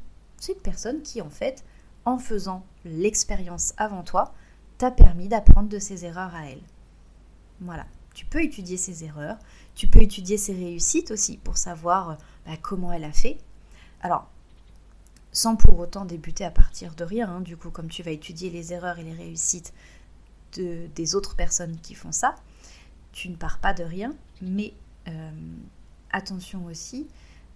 C'est 0.44 0.52
une 0.52 0.60
personne 0.60 1.02
qui 1.04 1.22
en 1.22 1.30
fait, 1.30 1.64
en 2.04 2.20
faisant 2.20 2.66
l'expérience 2.84 3.74
avant 3.78 4.04
toi, 4.04 4.34
t'a 4.78 4.92
permis 4.92 5.30
d'apprendre 5.30 5.70
de 5.70 5.80
ses 5.80 6.04
erreurs 6.04 6.36
à 6.36 6.50
elle. 6.50 6.60
Voilà, 7.62 7.86
tu 8.14 8.26
peux 8.26 8.44
étudier 8.44 8.76
ses 8.76 9.06
erreurs, 9.06 9.38
tu 9.74 9.88
peux 9.88 10.02
étudier 10.02 10.38
ses 10.38 10.52
réussites 10.52 11.12
aussi 11.12 11.38
pour 11.38 11.56
savoir 11.56 12.18
bah, 12.46 12.58
comment 12.62 12.92
elle 12.92 13.06
a 13.06 13.14
fait. 13.14 13.38
Alors, 14.02 14.30
sans 15.32 15.56
pour 15.56 15.80
autant 15.80 16.04
débuter 16.04 16.44
à 16.44 16.52
partir 16.52 16.94
de 16.94 17.06
rien, 17.06 17.30
hein, 17.30 17.40
du 17.40 17.56
coup, 17.56 17.70
comme 17.70 17.88
tu 17.88 18.04
vas 18.04 18.12
étudier 18.12 18.50
les 18.50 18.74
erreurs 18.74 19.00
et 19.00 19.04
les 19.04 19.14
réussites 19.14 19.74
des 20.58 21.16
autres 21.16 21.38
personnes 21.38 21.78
qui 21.78 21.96
font 21.96 22.12
ça. 22.12 22.36
Tu 23.14 23.30
ne 23.30 23.38
pars 23.38 23.60
pas 23.60 23.74
de 23.74 23.86
rien, 23.86 24.14
mais 24.42 24.74
euh, 25.08 25.32
attention 26.12 26.66
aussi 26.66 27.08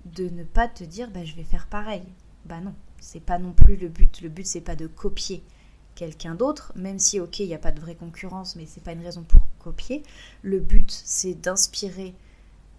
de 0.05 0.29
ne 0.29 0.45
pas 0.45 0.69
te 0.69 0.85
dire 0.85 1.11
bah, 1.11 1.25
je 1.25 1.35
vais 1.35 1.43
faire 1.43 1.67
pareil. 1.67 2.03
Bah 2.47 2.59
non, 2.59 2.73
c'est 2.99 3.19
pas 3.19 3.39
non 3.39 3.53
plus 3.53 3.75
le 3.75 3.89
but. 3.89 4.21
Le 4.21 4.29
but 4.29 4.45
c'est 4.45 4.61
pas 4.61 4.75
de 4.75 4.87
copier 4.87 5.43
quelqu'un 5.95 6.35
d'autre, 6.35 6.71
même 6.75 6.99
si 6.99 7.19
ok 7.19 7.39
il 7.39 7.47
n'y 7.47 7.55
a 7.55 7.59
pas 7.59 7.71
de 7.71 7.79
vraie 7.79 7.95
concurrence, 7.95 8.55
mais 8.55 8.65
c'est 8.65 8.83
pas 8.83 8.93
une 8.93 9.03
raison 9.03 9.23
pour 9.23 9.41
copier. 9.59 10.03
Le 10.43 10.59
but 10.59 10.91
c'est 10.91 11.33
d'inspirer, 11.33 12.15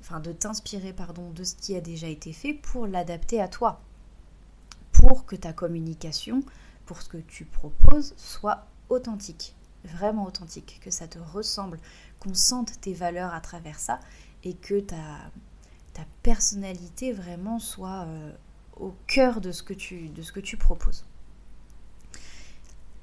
enfin 0.01 0.21
de 0.21 0.33
t'inspirer 0.33 0.93
pardon 0.93 1.31
de 1.31 1.45
ce 1.45 1.55
qui 1.55 1.75
a 1.77 1.81
déjà 1.81 2.09
été 2.09 2.33
fait 2.33 2.55
pour 2.55 2.87
l'adapter 2.87 3.41
à 3.41 3.49
toi, 3.49 3.81
pour 4.93 5.27
que 5.27 5.37
ta 5.37 5.53
communication, 5.53 6.43
pour 6.87 7.03
ce 7.03 7.09
que 7.09 7.19
tu 7.19 7.45
proposes 7.45 8.15
soit 8.17 8.67
authentique 8.89 9.55
vraiment 9.85 10.25
authentique, 10.25 10.81
que 10.83 10.91
ça 10.91 11.09
te 11.09 11.19
ressemble, 11.19 11.79
qu'on 12.21 12.35
sente 12.35 12.81
tes 12.81 12.95
valeurs 12.95 13.33
à 13.33 13.41
travers 13.41 13.79
ça 13.79 14.01
et 14.45 14.55
que 14.55 14.81
ta, 14.81 14.97
ta 15.95 16.03
personnalité 16.23 17.13
vraiment 17.13 17.59
soit 17.59 18.05
euh, 18.07 18.33
au 18.81 18.95
cœur 19.07 19.41
de 19.41 19.53
ce, 19.53 19.63
que 19.63 19.75
tu, 19.75 20.09
de 20.09 20.23
ce 20.23 20.33
que 20.33 20.41
tu 20.41 20.57
proposes. 20.57 21.05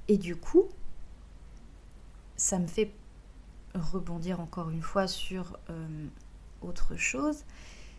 Et 0.08 0.18
du 0.18 0.36
coup, 0.36 0.66
ça 2.36 2.60
me 2.60 2.68
fait 2.68 2.92
rebondir 3.74 4.40
encore 4.40 4.70
une 4.70 4.82
fois 4.82 5.08
sur 5.08 5.58
euh, 5.70 6.08
autre 6.62 6.96
chose, 6.96 7.44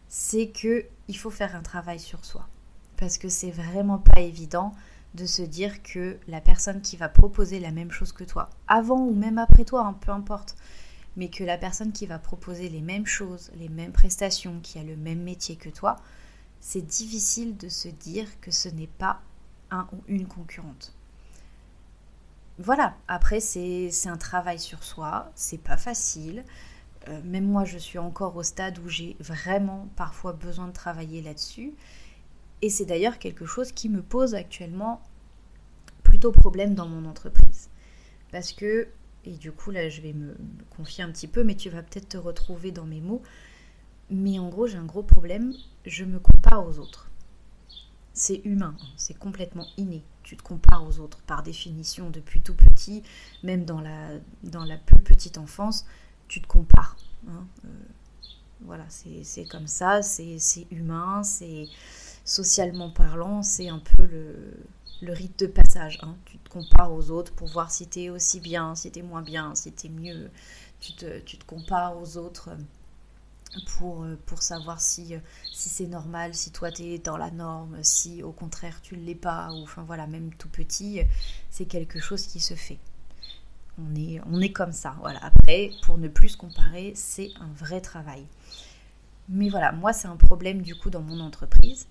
c'est 0.08 0.48
que 0.48 0.86
il 1.08 1.16
faut 1.16 1.30
faire 1.30 1.54
un 1.56 1.62
travail 1.62 1.98
sur 1.98 2.24
soi 2.24 2.48
parce 2.96 3.18
que 3.18 3.28
c'est 3.28 3.50
vraiment 3.50 3.98
pas 3.98 4.20
évident 4.20 4.72
de 5.14 5.26
se 5.26 5.42
dire 5.42 5.82
que 5.82 6.18
la 6.28 6.40
personne 6.40 6.82
qui 6.82 6.96
va 6.96 7.08
proposer 7.08 7.60
la 7.60 7.70
même 7.70 7.90
chose 7.90 8.12
que 8.12 8.24
toi, 8.24 8.50
avant 8.68 9.00
ou 9.00 9.14
même 9.14 9.38
après 9.38 9.64
toi, 9.64 9.86
hein, 9.86 9.94
peu 9.94 10.10
importe, 10.10 10.56
mais 11.16 11.28
que 11.28 11.44
la 11.44 11.56
personne 11.56 11.92
qui 11.92 12.06
va 12.06 12.18
proposer 12.18 12.68
les 12.68 12.82
mêmes 12.82 13.06
choses, 13.06 13.50
les 13.56 13.68
mêmes 13.68 13.92
prestations, 13.92 14.60
qui 14.62 14.78
a 14.78 14.82
le 14.82 14.96
même 14.96 15.22
métier 15.22 15.56
que 15.56 15.70
toi, 15.70 15.96
c'est 16.60 16.82
difficile 16.82 17.56
de 17.56 17.68
se 17.68 17.88
dire 17.88 18.28
que 18.40 18.50
ce 18.50 18.68
n'est 18.68 18.86
pas 18.86 19.20
un 19.70 19.86
ou 19.92 20.02
une 20.08 20.26
concurrente. 20.26 20.94
Voilà, 22.58 22.96
après 23.06 23.40
c'est 23.40 23.90
un 24.06 24.16
travail 24.16 24.58
sur 24.58 24.82
soi, 24.82 25.30
c'est 25.34 25.60
pas 25.60 25.76
facile. 25.76 26.44
Euh, 27.08 27.20
même 27.22 27.44
moi 27.44 27.64
je 27.64 27.76
suis 27.78 27.98
encore 27.98 28.34
au 28.36 28.42
stade 28.42 28.78
où 28.78 28.88
j'ai 28.88 29.16
vraiment 29.20 29.88
parfois 29.94 30.32
besoin 30.32 30.68
de 30.68 30.72
travailler 30.72 31.20
là-dessus. 31.20 31.74
Et 32.62 32.70
c'est 32.70 32.86
d'ailleurs 32.86 33.18
quelque 33.18 33.44
chose 33.44 33.72
qui 33.72 33.88
me 33.88 34.02
pose 34.02 34.34
actuellement 34.34 35.02
plutôt 36.02 36.32
problème 36.32 36.74
dans 36.74 36.88
mon 36.88 37.04
entreprise. 37.04 37.68
Parce 38.32 38.52
que, 38.52 38.88
et 39.24 39.32
du 39.32 39.52
coup 39.52 39.70
là 39.70 39.90
je 39.90 40.00
vais 40.00 40.14
me, 40.14 40.34
confier 40.76 41.04
un 41.04 41.10
petit 41.12 41.28
peu, 41.28 41.44
mais 41.44 41.54
tu 41.56 41.68
vas 41.68 41.82
peut-être 41.82 42.08
te 42.08 42.16
retrouver 42.16 42.72
dans 42.72 42.86
mes 42.86 43.00
mots, 43.00 43.22
mais 44.10 44.38
en 44.38 44.48
gros 44.48 44.66
j'ai 44.66 44.78
un 44.78 44.84
gros 44.84 45.02
problème, 45.02 45.54
je 45.84 46.04
me 46.04 46.18
compare 46.18 46.66
aux 46.66 46.78
autres. 46.78 47.10
C'est 48.12 48.40
humain, 48.44 48.74
hein, 48.80 48.86
c'est 48.96 49.18
complètement 49.18 49.66
inné. 49.76 50.02
Tu 50.22 50.36
te 50.36 50.42
compares 50.42 50.86
aux 50.86 51.00
autres 51.00 51.18
par 51.26 51.42
définition 51.42 52.10
depuis 52.10 52.40
tout 52.40 52.54
petit, 52.54 53.02
même 53.42 53.64
dans 53.64 53.80
la, 53.80 54.76
plus 54.86 55.02
petite 55.02 55.38
enfance, 55.38 55.84
tu 56.26 56.40
te 56.40 56.46
compares. 56.46 56.96
Hein. 57.28 57.46
Euh, 57.64 57.68
voilà, 58.62 58.84
c'est 58.88 59.44
comme 59.44 59.66
ça, 59.66 60.02
c'est 60.02 60.66
humain, 60.70 61.22
c'est 61.22 61.66
socialement 62.24 62.90
parlant, 62.90 63.42
c'est 63.42 63.68
un 63.68 63.78
peu 63.78 64.04
le, 64.04 65.12
rite 65.12 65.38
de 65.40 65.46
passage. 65.46 65.98
Hein. 66.02 66.16
Tu 66.24 66.38
te 66.38 66.48
compares 66.48 66.92
aux 66.92 67.10
autres 67.10 67.32
pour 67.32 67.48
voir 67.48 67.70
si 67.70 67.86
tu 67.86 68.00
es 68.00 68.10
aussi 68.10 68.40
bien, 68.40 68.74
si 68.74 68.90
tu 68.90 69.00
es 69.00 69.02
moins 69.02 69.22
bien, 69.22 69.54
si 69.54 69.72
tu 69.72 69.86
es 69.86 69.90
mieux. 69.90 70.30
Tu 70.80 70.94
te, 70.94 71.20
tu 71.20 71.38
te, 71.38 71.44
compares 71.44 71.96
aux 71.98 72.16
autres 72.16 72.50
pour, 73.66 74.06
pour 74.26 74.42
savoir 74.42 74.80
si, 74.80 75.14
si 75.52 75.68
c'est 75.68 75.86
normal, 75.86 76.34
si 76.34 76.50
toi 76.50 76.70
tu 76.70 76.82
es 76.82 76.98
dans 76.98 77.16
la 77.16 77.30
norme, 77.30 77.78
si 77.82 78.22
au 78.22 78.32
contraire 78.32 78.80
tu 78.82 78.96
ne 78.96 79.04
l'es 79.04 79.14
pas, 79.14 79.52
ou 79.52 79.62
enfin 79.62 79.82
voilà, 79.84 80.06
même 80.06 80.34
tout 80.34 80.48
petit, 80.48 81.00
c'est 81.50 81.66
quelque 81.66 82.00
chose 82.00 82.26
qui 82.26 82.40
se 82.40 82.54
fait. 82.54 82.78
On 83.78 83.94
est, 83.94 84.20
on 84.30 84.40
est 84.40 84.52
comme 84.52 84.72
ça. 84.72 84.96
Voilà. 85.00 85.22
Après, 85.22 85.70
pour 85.82 85.98
ne 85.98 86.08
plus 86.08 86.30
se 86.30 86.36
comparer, 86.36 86.92
c'est 86.94 87.30
un 87.40 87.52
vrai 87.52 87.80
travail. 87.80 88.26
Mais 89.28 89.48
voilà, 89.48 89.72
moi 89.72 89.92
c'est 89.92 90.08
un 90.08 90.16
problème 90.16 90.62
du 90.62 90.74
coup 90.76 90.90
dans 90.90 91.02
mon 91.02 91.20
entreprise 91.20 91.86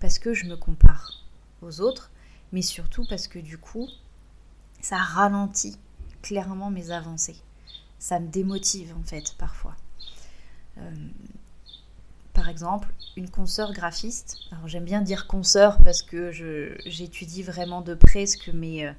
parce 0.00 0.18
que 0.18 0.34
je 0.34 0.44
me 0.44 0.56
compare 0.56 1.24
aux 1.62 1.80
autres, 1.80 2.10
mais 2.52 2.62
surtout 2.62 3.06
parce 3.08 3.26
que 3.26 3.38
du 3.38 3.56
coup, 3.56 3.88
ça 4.80 4.98
ralentit 4.98 5.78
clairement 6.20 6.70
mes 6.70 6.90
avancées. 6.90 7.36
Ça 7.98 8.20
me 8.20 8.28
démotive 8.28 8.94
en 9.00 9.02
fait 9.02 9.34
parfois. 9.38 9.76
Euh, 10.78 10.90
par 12.32 12.48
exemple, 12.48 12.92
une 13.16 13.30
consoeur 13.30 13.72
graphiste. 13.72 14.38
Alors 14.50 14.66
j'aime 14.66 14.84
bien 14.84 15.02
dire 15.02 15.26
consoeur 15.26 15.78
parce 15.84 16.02
que 16.02 16.30
j'étudie 16.84 17.42
vraiment 17.42 17.80
de 17.80 17.94
près 17.94 18.26
ce 18.26 18.36
que 18.36 18.50
mes 18.50 18.86
euh, 18.86 18.92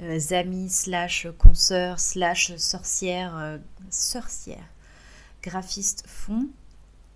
euh, 0.00 0.34
amis 0.34 0.68
slash 0.68 1.26
consoeurs 1.38 2.00
slash 2.00 2.54
sorcières, 2.56 3.58
sorcières 3.90 4.68
graphistes 5.42 6.04
font. 6.06 6.48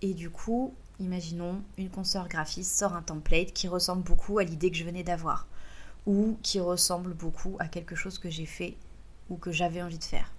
Et 0.01 0.13
du 0.13 0.29
coup, 0.29 0.73
imaginons, 0.99 1.61
une 1.77 1.89
consoeur 1.89 2.27
graphiste 2.27 2.75
sort 2.75 2.95
un 2.95 3.03
template 3.03 3.53
qui 3.53 3.67
ressemble 3.67 4.03
beaucoup 4.03 4.39
à 4.39 4.43
l'idée 4.43 4.71
que 4.71 4.77
je 4.77 4.83
venais 4.83 5.03
d'avoir, 5.03 5.47
ou 6.07 6.37
qui 6.41 6.59
ressemble 6.59 7.13
beaucoup 7.13 7.55
à 7.59 7.67
quelque 7.67 7.95
chose 7.95 8.17
que 8.17 8.29
j'ai 8.29 8.47
fait 8.47 8.77
ou 9.29 9.37
que 9.37 9.51
j'avais 9.51 9.81
envie 9.81 9.99
de 9.99 10.03
faire. 10.03 10.31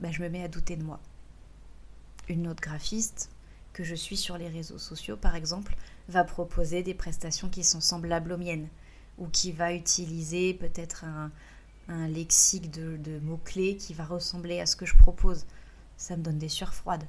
Ben, 0.00 0.12
je 0.12 0.22
me 0.22 0.28
mets 0.28 0.42
à 0.42 0.48
douter 0.48 0.76
de 0.76 0.84
moi. 0.84 1.00
Une 2.28 2.48
autre 2.48 2.60
graphiste 2.60 3.30
que 3.72 3.84
je 3.84 3.94
suis 3.94 4.16
sur 4.16 4.38
les 4.38 4.48
réseaux 4.48 4.78
sociaux, 4.78 5.16
par 5.16 5.34
exemple, 5.34 5.76
va 6.08 6.24
proposer 6.24 6.82
des 6.82 6.94
prestations 6.94 7.48
qui 7.48 7.64
sont 7.64 7.80
semblables 7.80 8.32
aux 8.32 8.38
miennes, 8.38 8.68
ou 9.18 9.28
qui 9.28 9.52
va 9.52 9.72
utiliser 9.72 10.54
peut-être 10.54 11.04
un, 11.04 11.30
lexique 12.08 12.70
de, 12.70 13.18
mots-clés 13.20 13.76
qui 13.76 13.94
va 13.94 14.04
ressembler 14.04 14.60
à 14.60 14.66
ce 14.66 14.76
que 14.76 14.84
je 14.84 14.96
propose. 14.96 15.46
Ça 15.96 16.16
me 16.16 16.22
donne 16.22 16.38
des 16.38 16.50
sueurs 16.50 16.74
froides 16.74 17.04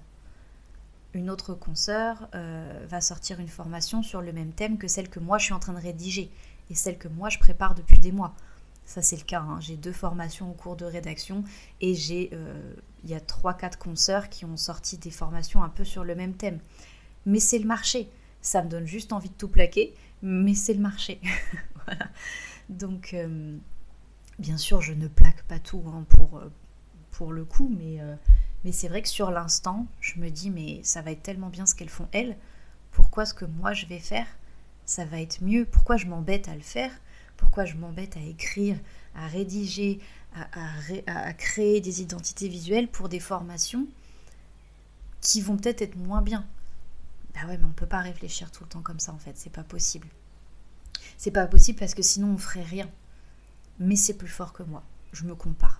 une 1.13 1.29
autre 1.29 1.53
consoeur 1.53 2.29
euh, 2.35 2.85
va 2.87 3.01
sortir 3.01 3.39
une 3.39 3.47
formation 3.47 4.03
sur 4.03 4.21
le 4.21 4.31
même 4.31 4.51
thème 4.51 4.77
que 4.77 4.87
celle 4.87 5.09
que 5.09 5.19
moi 5.19 5.37
je 5.37 5.45
suis 5.45 5.53
en 5.53 5.59
train 5.59 5.73
de 5.73 5.81
rédiger 5.81 6.31
et 6.69 6.75
celle 6.75 6.97
que 6.97 7.07
moi 7.07 7.29
je 7.29 7.39
prépare 7.39 7.73
depuis 7.73 7.97
des 7.97 8.11
mois. 8.11 8.35
Ça 8.89 9.03
c'est 9.03 9.17
le 9.17 9.23
cas, 9.23 9.41
hein. 9.41 9.59
j'ai 9.59 9.77
deux 9.77 9.91
formations 9.91 10.49
au 10.49 10.53
cours 10.55 10.75
de 10.75 10.83
rédaction 10.83 11.43
et 11.79 11.93
j'ai 11.93 12.31
euh, 12.33 12.73
il 13.03 13.11
y 13.11 13.13
a 13.13 13.19
trois 13.19 13.53
quatre 13.53 13.77
consoeurs 13.77 14.29
qui 14.29 14.45
ont 14.45 14.57
sorti 14.57 14.97
des 14.97 15.11
formations 15.11 15.61
un 15.61 15.69
peu 15.69 15.85
sur 15.85 16.03
le 16.03 16.15
même 16.15 16.33
thème. 16.33 16.57
Mais 17.27 17.39
c'est 17.39 17.59
le 17.59 17.67
marché, 17.67 18.09
ça 18.41 18.63
me 18.63 18.67
donne 18.67 18.87
juste 18.87 19.13
envie 19.13 19.29
de 19.29 19.35
tout 19.35 19.47
plaquer, 19.47 19.93
mais 20.23 20.55
c'est 20.55 20.73
le 20.73 20.79
marché. 20.79 21.21
Donc 22.69 23.13
euh, 23.13 23.55
bien 24.39 24.57
sûr 24.57 24.81
je 24.81 24.93
ne 24.93 25.07
plaque 25.07 25.43
pas 25.43 25.59
tout 25.59 25.83
hein, 25.85 26.03
pour, 26.09 26.41
pour 27.11 27.31
le 27.31 27.45
coup, 27.45 27.71
mais 27.79 27.99
mais 28.65 28.71
c'est 28.71 28.87
vrai 28.87 29.03
que 29.03 29.07
sur 29.07 29.29
l'instant, 29.29 29.85
je 30.01 30.19
me 30.19 30.31
dis, 30.31 30.49
mais 30.49 30.81
ça 30.83 31.03
va 31.03 31.11
être 31.11 31.21
tellement 31.21 31.49
bien 31.49 31.67
ce 31.67 31.75
qu'elles 31.75 31.89
font 31.89 32.07
elles. 32.11 32.35
Pourquoi 32.89 33.27
ce 33.27 33.35
que 33.35 33.45
moi 33.45 33.73
je 33.73 33.85
vais 33.85 33.99
faire, 33.99 34.25
ça 34.85 35.05
va 35.05 35.21
être 35.21 35.43
mieux? 35.43 35.65
Pourquoi 35.65 35.95
je 35.95 36.07
m'embête 36.07 36.49
à 36.49 36.55
le 36.55 36.61
faire? 36.61 36.91
Pourquoi 37.39 37.63
je 37.63 37.75
m'embête 37.75 38.17
à 38.17 38.21
écrire, 38.21 38.77
à 39.15 39.27
rédiger, 39.27 40.01
à, 40.35 41.33
créer 41.33 41.79
des 41.79 42.01
identités 42.01 42.49
visuelles 42.49 42.89
pour 42.89 43.07
des 43.07 43.21
formations 43.21 43.87
qui 45.21 45.39
vont 45.39 45.55
peut-être 45.55 45.81
être 45.81 45.95
moins 45.95 46.21
bien. 46.21 46.45
Bah 47.33 47.47
ouais, 47.47 47.57
mais 47.57 47.63
on 47.63 47.71
peut 47.71 47.85
pas 47.85 48.01
réfléchir 48.01 48.51
tout 48.51 48.65
le 48.65 48.69
temps 48.69 48.81
comme 48.81 48.99
ça 48.99 49.13
en 49.13 49.17
fait, 49.17 49.37
c'est 49.37 49.51
pas 49.51 49.63
possible. 49.63 50.09
C'est 51.17 51.31
pas 51.31 51.47
possible 51.47 51.79
parce 51.79 51.95
que 51.95 52.01
sinon 52.01 52.33
on 52.33 52.37
ferait 52.37 52.63
rien. 52.63 52.89
Mais 53.79 53.95
c'est 53.95 54.17
plus 54.17 54.27
fort 54.27 54.51
que 54.51 54.63
moi, 54.63 54.83
je 55.13 55.23
me 55.23 55.33
compare. 55.33 55.79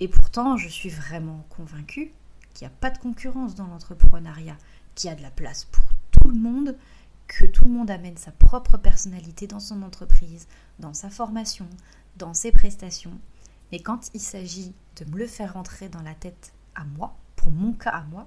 Et 0.00 0.08
pourtant, 0.08 0.56
je 0.56 0.68
suis 0.68 0.90
vraiment 0.90 1.46
convaincue 1.48 2.10
qu'il 2.54 2.66
n'y 2.66 2.72
a 2.72 2.76
pas 2.76 2.90
de 2.90 2.98
concurrence 2.98 3.54
dans 3.54 3.68
l'entrepreneuriat, 3.68 4.56
qu'il 4.96 5.10
y 5.10 5.12
a 5.12 5.16
de 5.16 5.22
la 5.22 5.30
place 5.30 5.64
pour 5.66 5.84
tout 6.10 6.28
le 6.28 6.38
monde, 6.38 6.76
que 7.28 7.44
tout 7.46 7.64
le 7.64 7.70
monde 7.70 7.90
amène 7.90 8.16
sa 8.16 8.32
propre 8.32 8.78
personnalité 8.78 9.46
dans 9.46 9.60
son 9.60 9.82
entreprise, 9.82 10.48
dans 10.78 10.94
sa 10.94 11.10
formation, 11.10 11.68
dans 12.16 12.34
ses 12.34 12.50
prestations. 12.50 13.18
Mais 13.70 13.80
quand 13.80 14.10
il 14.14 14.20
s'agit 14.20 14.74
de 14.96 15.04
me 15.10 15.18
le 15.18 15.26
faire 15.26 15.52
rentrer 15.52 15.88
dans 15.88 16.02
la 16.02 16.14
tête 16.14 16.52
à 16.74 16.84
moi, 16.84 17.16
pour 17.36 17.50
mon 17.50 17.72
cas 17.72 17.90
à 17.90 18.02
moi, 18.04 18.26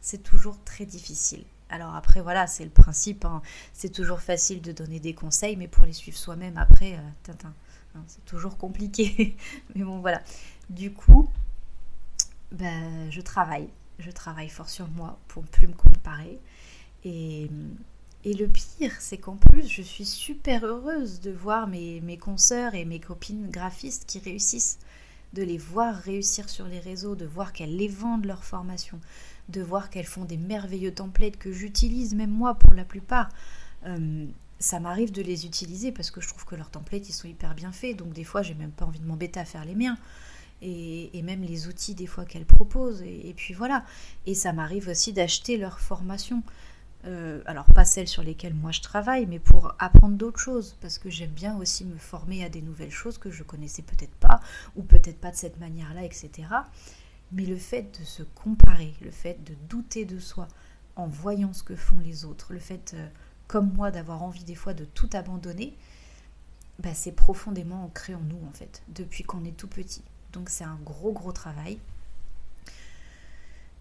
c'est 0.00 0.22
toujours 0.22 0.62
très 0.64 0.86
difficile. 0.86 1.44
Alors 1.68 1.96
après, 1.96 2.20
voilà, 2.20 2.46
c'est 2.46 2.64
le 2.64 2.70
principe. 2.70 3.24
Hein. 3.24 3.42
C'est 3.72 3.90
toujours 3.90 4.20
facile 4.20 4.62
de 4.62 4.70
donner 4.70 5.00
des 5.00 5.14
conseils, 5.14 5.56
mais 5.56 5.66
pour 5.66 5.84
les 5.84 5.92
suivre 5.92 6.16
soi-même, 6.16 6.56
après, 6.56 6.94
euh, 6.94 7.32
hein, 7.44 8.04
c'est 8.06 8.24
toujours 8.24 8.56
compliqué. 8.56 9.36
mais 9.74 9.82
bon, 9.82 9.98
voilà. 9.98 10.22
Du 10.70 10.92
coup, 10.92 11.28
ben, 12.52 13.10
je 13.10 13.20
travaille. 13.20 13.68
Je 13.98 14.10
travaille 14.10 14.50
fort 14.50 14.68
sur 14.68 14.88
moi 14.88 15.18
pour 15.26 15.42
ne 15.42 15.48
plus 15.48 15.66
me 15.66 15.72
comparer. 15.72 16.38
Et, 17.04 17.50
et 18.26 18.34
le 18.34 18.48
pire, 18.48 18.90
c'est 18.98 19.18
qu'en 19.18 19.36
plus, 19.36 19.68
je 19.68 19.82
suis 19.82 20.04
super 20.04 20.64
heureuse 20.64 21.20
de 21.20 21.30
voir 21.30 21.68
mes, 21.68 22.00
mes 22.00 22.18
consoeurs 22.18 22.74
et 22.74 22.84
mes 22.84 22.98
copines 22.98 23.48
graphistes 23.50 24.04
qui 24.04 24.18
réussissent, 24.18 24.80
de 25.32 25.44
les 25.44 25.58
voir 25.58 25.94
réussir 25.94 26.48
sur 26.48 26.66
les 26.66 26.80
réseaux, 26.80 27.14
de 27.14 27.24
voir 27.24 27.52
qu'elles 27.52 27.76
les 27.76 27.86
vendent 27.86 28.24
leur 28.24 28.42
formation, 28.42 28.98
de 29.48 29.62
voir 29.62 29.90
qu'elles 29.90 30.06
font 30.06 30.24
des 30.24 30.38
merveilleux 30.38 30.92
templates 30.92 31.36
que 31.36 31.52
j'utilise 31.52 32.16
même 32.16 32.32
moi 32.32 32.56
pour 32.56 32.74
la 32.74 32.84
plupart. 32.84 33.28
Euh, 33.86 34.26
ça 34.58 34.80
m'arrive 34.80 35.12
de 35.12 35.22
les 35.22 35.46
utiliser 35.46 35.92
parce 35.92 36.10
que 36.10 36.20
je 36.20 36.26
trouve 36.26 36.44
que 36.46 36.56
leurs 36.56 36.70
templates 36.70 37.08
ils 37.08 37.12
sont 37.12 37.28
hyper 37.28 37.54
bien 37.54 37.70
faits, 37.70 37.96
donc 37.96 38.12
des 38.12 38.24
fois 38.24 38.42
j'ai 38.42 38.54
même 38.54 38.72
pas 38.72 38.86
envie 38.86 38.98
de 38.98 39.06
m'embêter 39.06 39.38
à 39.38 39.44
faire 39.44 39.64
les 39.64 39.76
miens. 39.76 39.98
Et, 40.62 41.22
même 41.22 41.42
les 41.42 41.68
outils 41.68 41.94
des 41.94 42.06
fois 42.06 42.24
qu'elles 42.24 42.46
proposent. 42.46 43.02
Et, 43.02 43.34
puis 43.36 43.54
voilà. 43.54 43.84
Et 44.26 44.34
ça 44.34 44.52
m'arrive 44.52 44.88
aussi 44.88 45.12
d'acheter 45.12 45.58
leur 45.58 45.78
formation. 45.78 46.42
Euh, 47.04 47.42
alors 47.46 47.66
pas 47.66 47.84
celles 47.84 48.08
sur 48.08 48.22
lesquelles 48.22 48.54
moi 48.54 48.72
je 48.72 48.80
travaille, 48.80 49.26
mais 49.26 49.38
pour 49.38 49.74
apprendre 49.78 50.16
d'autres 50.16 50.40
choses, 50.40 50.76
parce 50.80 50.98
que 50.98 51.10
j'aime 51.10 51.30
bien 51.30 51.56
aussi 51.56 51.84
me 51.84 51.98
former 51.98 52.44
à 52.44 52.48
des 52.48 52.62
nouvelles 52.62 52.90
choses 52.90 53.18
que 53.18 53.30
je 53.30 53.42
connaissais 53.42 53.82
peut-être 53.82 54.14
pas, 54.14 54.40
ou 54.74 54.82
peut-être 54.82 55.20
pas 55.20 55.30
de 55.30 55.36
cette 55.36 55.60
manière-là, 55.60 56.04
etc. 56.04 56.30
Mais 57.32 57.44
le 57.44 57.56
fait 57.56 57.98
de 58.00 58.04
se 58.04 58.22
comparer, 58.22 58.94
le 59.02 59.10
fait 59.10 59.42
de 59.44 59.54
douter 59.68 60.04
de 60.04 60.18
soi 60.18 60.48
en 60.96 61.06
voyant 61.06 61.52
ce 61.52 61.62
que 61.62 61.76
font 61.76 61.98
les 61.98 62.24
autres, 62.24 62.52
le 62.52 62.58
fait, 62.58 62.94
euh, 62.94 63.08
comme 63.46 63.72
moi, 63.72 63.90
d'avoir 63.90 64.22
envie 64.22 64.44
des 64.44 64.54
fois 64.54 64.74
de 64.74 64.84
tout 64.84 65.10
abandonner, 65.12 65.76
bah, 66.78 66.94
c'est 66.94 67.12
profondément 67.12 67.84
ancré 67.84 68.14
en 68.14 68.20
nous, 68.20 68.40
en 68.48 68.52
fait, 68.52 68.82
depuis 68.88 69.24
qu'on 69.24 69.44
est 69.44 69.56
tout 69.56 69.68
petit. 69.68 70.02
Donc 70.32 70.50
c'est 70.50 70.64
un 70.64 70.78
gros, 70.84 71.12
gros 71.12 71.32
travail. 71.32 71.78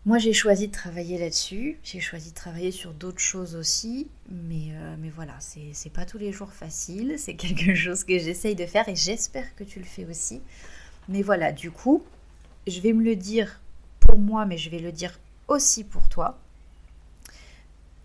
Moi, 0.06 0.20
j'ai 0.20 0.34
choisi 0.34 0.68
de 0.68 0.72
travailler 0.72 1.18
là-dessus. 1.18 1.80
J'ai 1.84 2.00
choisi 2.00 2.30
de 2.30 2.36
travailler 2.36 2.72
sur 2.72 2.94
d'autres 2.94 3.20
choses 3.20 3.56
aussi. 3.56 4.08
Mais, 4.30 4.68
euh, 4.74 4.96
mais 5.00 5.10
voilà, 5.10 5.34
c'est 5.40 5.90
pas 5.90 6.06
tous 6.06 6.20
les 6.20 6.32
jours 6.32 6.54
facile. 6.54 7.16
C'est 7.18 7.36
quelque 7.36 7.74
chose 7.74 8.04
que 8.04 8.20
j'essaye 8.20 8.54
de 8.54 8.68
faire 8.68 8.88
et 8.88 8.96
j'espère 8.96 9.56
que 9.56 9.64
tu 9.64 9.80
le 9.80 9.86
fais 9.86 10.06
aussi. 10.06 10.42
Mais 11.10 11.24
voilà, 11.24 11.52
du 11.52 11.72
coup, 11.72 12.04
je 12.68 12.80
vais 12.82 12.94
me 12.94 13.04
le 13.04 13.16
dire 13.16 13.60
pour 14.00 14.20
moi, 14.20 14.46
mais 14.46 14.60
je 14.60 14.70
vais 14.70 14.78
le 14.78 14.92
dire 14.92 15.20
aussi 15.48 15.84
pour 15.84 16.08
toi. 16.08 16.38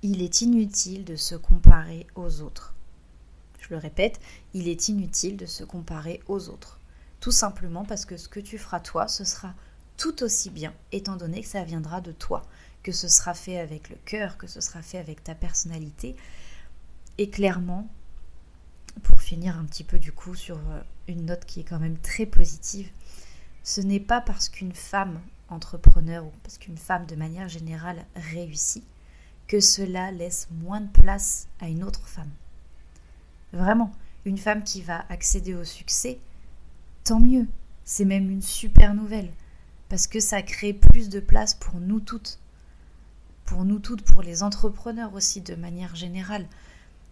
Il 0.03 0.23
est 0.23 0.41
inutile 0.41 1.05
de 1.05 1.17
se 1.17 1.35
comparer 1.35 2.07
aux 2.15 2.41
autres. 2.41 2.75
Je 3.61 3.69
le 3.69 3.77
répète, 3.77 4.21
il 4.55 4.69
est 4.69 4.89
inutile 4.89 5.37
de 5.37 5.45
se 5.45 5.65
comparer 5.65 6.21
aux 6.29 6.49
autres. 6.49 6.79
Tout 7.21 7.31
simplement 7.31 7.85
parce 7.85 8.07
que 8.07 8.17
ce 8.17 8.29
que 8.29 8.41
tu 8.41 8.57
feras 8.57 8.81
toi, 8.81 9.07
ce 9.07 9.25
sera 9.25 9.55
tout 10.01 10.23
aussi 10.23 10.49
bien, 10.49 10.73
étant 10.93 11.17
donné 11.17 11.43
que 11.43 11.47
ça 11.47 11.63
viendra 11.63 12.01
de 12.01 12.11
toi, 12.11 12.43
que 12.83 12.91
ce 12.91 13.07
sera 13.07 13.35
fait 13.35 13.59
avec 13.59 13.91
le 13.91 13.97
cœur, 14.07 14.39
que 14.39 14.47
ce 14.47 14.63
sera 14.63 14.81
fait 14.81 14.97
avec 14.97 15.23
ta 15.23 15.35
personnalité. 15.35 16.17
Et 17.19 17.29
clairement, 17.29 17.87
pour 19.03 19.21
finir 19.21 19.59
un 19.59 19.65
petit 19.67 19.85
peu 19.85 19.99
du 19.99 20.11
coup 20.11 20.35
sur 20.35 20.57
euh, 20.57 20.81
une 21.07 21.27
note 21.27 21.45
qui 21.45 21.61
est 21.61 21.65
quand 21.65 21.79
même 21.79 21.99
très 21.99 22.25
positive, 22.25 22.89
ce 23.63 23.83
n'est 23.83 24.01
pas 24.01 24.23
parce 24.23 24.49
qu'une 24.49 24.73
femme 24.73 25.21
entrepreneur 25.51 26.25
ou 26.25 26.33
parce 26.45 26.57
qu'une 26.57 26.79
femme 26.79 27.05
de 27.05 27.15
manière 27.15 27.51
générale 27.51 28.07
réussit 28.17 28.85
que 29.49 29.61
cela 29.61 30.13
laisse 30.13 30.49
moins 30.63 30.81
de 30.81 30.89
place 30.89 31.47
à 31.61 31.69
une 31.69 31.85
autre 31.85 32.09
femme. 32.09 32.31
Vraiment, 33.53 33.93
une 34.25 34.39
femme 34.39 34.65
qui 34.65 34.81
va 34.81 35.05
accéder 35.11 35.55
au 35.55 35.65
succès, 35.65 36.19
tant 37.05 37.21
mieux, 37.21 37.47
c'est 37.85 38.07
même 38.07 38.31
une 38.31 38.41
super 38.41 38.95
nouvelle, 38.95 39.31
parce 39.91 40.07
que 40.07 40.21
ça 40.21 40.41
crée 40.41 40.73
plus 40.73 41.09
de 41.09 41.19
place 41.19 41.53
pour 41.53 41.81
nous 41.81 41.99
toutes, 41.99 42.39
pour 43.45 43.65
nous 43.65 43.81
toutes, 43.81 44.03
pour 44.03 44.23
les 44.23 44.45
entrepreneurs 44.45 45.13
aussi 45.15 45.41
de 45.41 45.57
manière 45.57 45.97
générale. 45.97 46.47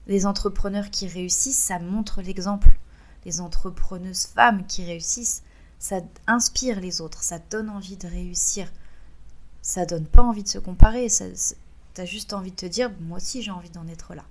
Les 0.07 0.25
entrepreneurs 0.25 0.89
qui 0.89 1.09
réussissent, 1.09 1.59
ça 1.59 1.81
montre 1.81 2.23
l'exemple. 2.23 2.79
Les 3.25 3.41
entrepreneuses 3.41 4.27
femmes 4.27 4.65
qui 4.65 4.85
réussissent, 4.85 5.43
ça 5.81 6.01
inspire 6.29 6.81
les 6.81 7.01
autres, 7.01 7.25
ça 7.25 7.41
donne 7.51 7.69
envie 7.69 7.97
de 7.97 8.07
réussir. 8.07 8.73
Ça 9.61 9.85
donne 9.85 10.07
pas 10.07 10.23
envie 10.23 10.45
de 10.45 10.49
se 10.49 10.59
comparer, 10.59 11.09
ça, 11.09 11.25
as 11.97 12.05
juste 12.05 12.33
envie 12.33 12.53
de 12.53 12.57
te 12.57 12.67
dire, 12.67 12.93
moi 13.01 13.17
aussi 13.17 13.43
j'ai 13.43 13.51
envie 13.51 13.71
d'en 13.71 13.89
être 13.89 14.15
là. 14.15 14.25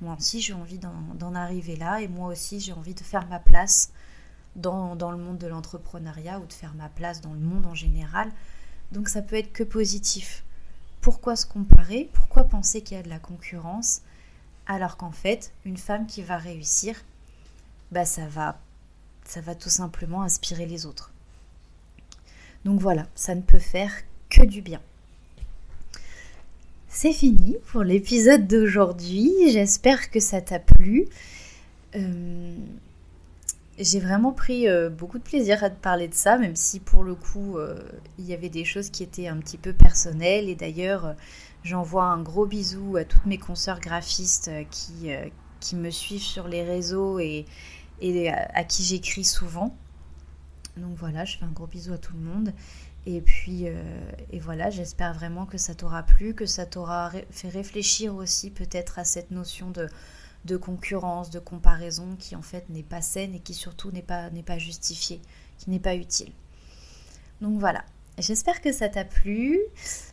Moi 0.00 0.16
aussi 0.18 0.40
j'ai 0.40 0.54
envie 0.54 0.78
d'en 0.78 1.34
arriver 1.34 1.76
là 1.76 2.00
et 2.00 2.08
moi 2.08 2.28
aussi 2.28 2.58
j'ai 2.58 2.72
envie 2.72 2.94
de 2.94 3.00
faire 3.00 3.26
ma 3.28 3.38
place 3.38 3.90
dans, 4.56 5.10
le 5.10 5.18
monde 5.18 5.38
de 5.38 5.46
l'entrepreneuriat 5.46 6.40
ou 6.40 6.46
de 6.46 6.52
faire 6.52 6.74
ma 6.74 6.88
place 6.88 7.20
dans 7.20 7.32
le 7.32 7.40
monde 7.40 7.66
en 7.66 7.74
général. 7.74 8.30
Donc 8.92 9.08
ça 9.08 9.22
peut 9.22 9.36
être 9.36 9.52
que 9.52 9.62
positif. 9.62 10.44
Pourquoi 11.00 11.36
se 11.36 11.46
comparer? 11.46 12.10
Pourquoi 12.12 12.44
penser 12.44 12.82
qu'il 12.82 12.96
y 12.96 13.00
a 13.00 13.02
de 13.02 13.08
la 13.08 13.18
concurrence? 13.18 14.02
Alors 14.66 14.96
qu'en 14.96 15.12
fait, 15.12 15.52
une 15.64 15.76
femme 15.76 16.06
qui 16.06 16.22
va 16.22 16.36
réussir, 16.36 16.96
bah 17.92 18.04
ça 18.04 18.26
va 18.26 18.58
ça 19.24 19.40
va 19.40 19.54
tout 19.54 19.68
simplement 19.68 20.22
inspirer 20.22 20.66
les 20.66 20.86
autres. 20.86 21.12
Donc 22.64 22.80
voilà, 22.80 23.06
ça 23.14 23.34
ne 23.34 23.42
peut 23.42 23.58
faire 23.58 23.92
que 24.30 24.44
du 24.44 24.62
bien. 24.62 24.80
C'est 26.88 27.12
fini 27.12 27.56
pour 27.70 27.82
l'épisode 27.82 28.46
d'aujourd'hui. 28.46 29.30
J'espère 29.50 30.10
que 30.10 30.20
ça 30.20 30.40
t'a 30.40 30.58
plu. 30.58 31.06
Euh, 31.94 32.56
j'ai 33.78 34.00
vraiment 34.00 34.32
pris 34.32 34.68
euh, 34.68 34.88
beaucoup 34.88 35.18
de 35.18 35.22
plaisir 35.22 35.62
à 35.62 35.70
te 35.70 35.80
parler 35.80 36.08
de 36.08 36.14
ça, 36.14 36.38
même 36.38 36.56
si 36.56 36.80
pour 36.80 37.04
le 37.04 37.14
coup, 37.14 37.58
euh, 37.58 37.78
il 38.18 38.24
y 38.24 38.32
avait 38.32 38.48
des 38.48 38.64
choses 38.64 38.90
qui 38.90 39.02
étaient 39.02 39.28
un 39.28 39.36
petit 39.38 39.58
peu 39.58 39.72
personnelles. 39.72 40.48
Et 40.48 40.54
d'ailleurs, 40.54 41.14
j'envoie 41.62 42.04
un 42.04 42.22
gros 42.22 42.46
bisou 42.46 42.96
à 42.96 43.04
toutes 43.04 43.26
mes 43.26 43.38
consoeurs 43.38 43.80
graphistes 43.80 44.50
qui, 44.70 45.10
me 45.74 45.90
suivent 45.90 46.22
sur 46.22 46.48
les 46.48 46.62
réseaux 46.62 47.18
et, 47.18 47.44
à, 48.30 48.64
qui 48.64 48.82
j'écris 48.82 49.24
souvent. 49.24 49.76
Donc 50.76 50.94
voilà, 50.96 51.24
je 51.24 51.38
fais 51.38 51.44
un 51.44 51.52
gros 51.52 51.66
bisou 51.66 51.92
à 51.92 51.98
tout 51.98 52.14
le 52.14 52.20
monde. 52.20 52.52
Et 53.06 53.20
puis, 53.20 53.68
euh, 53.68 54.10
et 54.32 54.40
voilà, 54.40 54.68
j'espère 54.68 55.14
vraiment 55.14 55.46
que 55.46 55.58
ça 55.58 55.74
t'aura 55.76 56.02
plu, 56.02 56.34
que 56.34 56.44
ça 56.44 56.66
t'aura 56.66 57.12
fait 57.30 57.48
réfléchir 57.48 58.16
aussi 58.16 58.50
peut-être 58.50 58.98
à 58.98 59.04
cette 59.04 59.30
notion 59.30 59.70
de, 59.70 59.88
de 60.46 60.56
concurrence, 60.56 61.30
de 61.30 61.38
comparaison 61.38 62.16
qui 62.18 62.36
en 62.36 62.42
fait 62.42 62.68
n'est 62.70 62.82
pas 62.82 63.02
saine 63.02 63.34
et 63.34 63.40
qui 63.40 63.54
surtout 63.54 63.90
n'est 63.90 64.02
pas, 64.02 64.30
n'est 64.30 64.42
pas 64.42 64.58
justifiée, 64.58 65.20
qui 65.58 65.70
n'est 65.70 65.80
pas 65.80 65.94
utile. 65.94 66.32
Donc 67.40 67.58
voilà, 67.58 67.84
j'espère 68.18 68.60
que 68.60 68.72
ça 68.72 68.88
t'a 68.88 69.04
plu. 69.04 69.58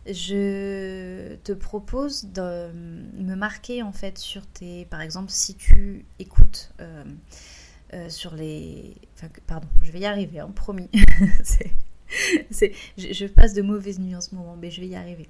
Je 0.06 1.36
te 1.44 1.54
propose 1.54 2.26
de 2.26 2.72
me 2.74 3.36
marquer 3.36 3.84
en 3.84 3.94
fait 3.94 4.18
sur 4.18 4.46
tes... 4.48 4.86
Par 4.86 5.02
exemple, 5.02 5.32
si 5.32 5.56
tu 5.56 6.06
écoutes... 6.20 6.74
Euh, 6.82 7.04
euh, 7.94 8.10
sur 8.10 8.34
les. 8.36 8.96
pardon, 9.46 9.68
je 9.84 9.92
vais 9.92 10.00
y 10.00 10.06
arriver, 10.06 10.40
hein, 10.40 10.52
promis. 10.56 10.90
c'est, 11.44 12.72
je, 12.98 13.26
passe 13.28 13.54
de 13.54 13.62
mauvaises 13.62 14.00
nuits 14.00 14.16
en 14.16 14.22
ce 14.22 14.34
moment, 14.34 14.58
mais 14.60 14.72
je 14.72 14.82
vais 14.82 14.88
y 14.88 14.96
arriver. 14.96 15.30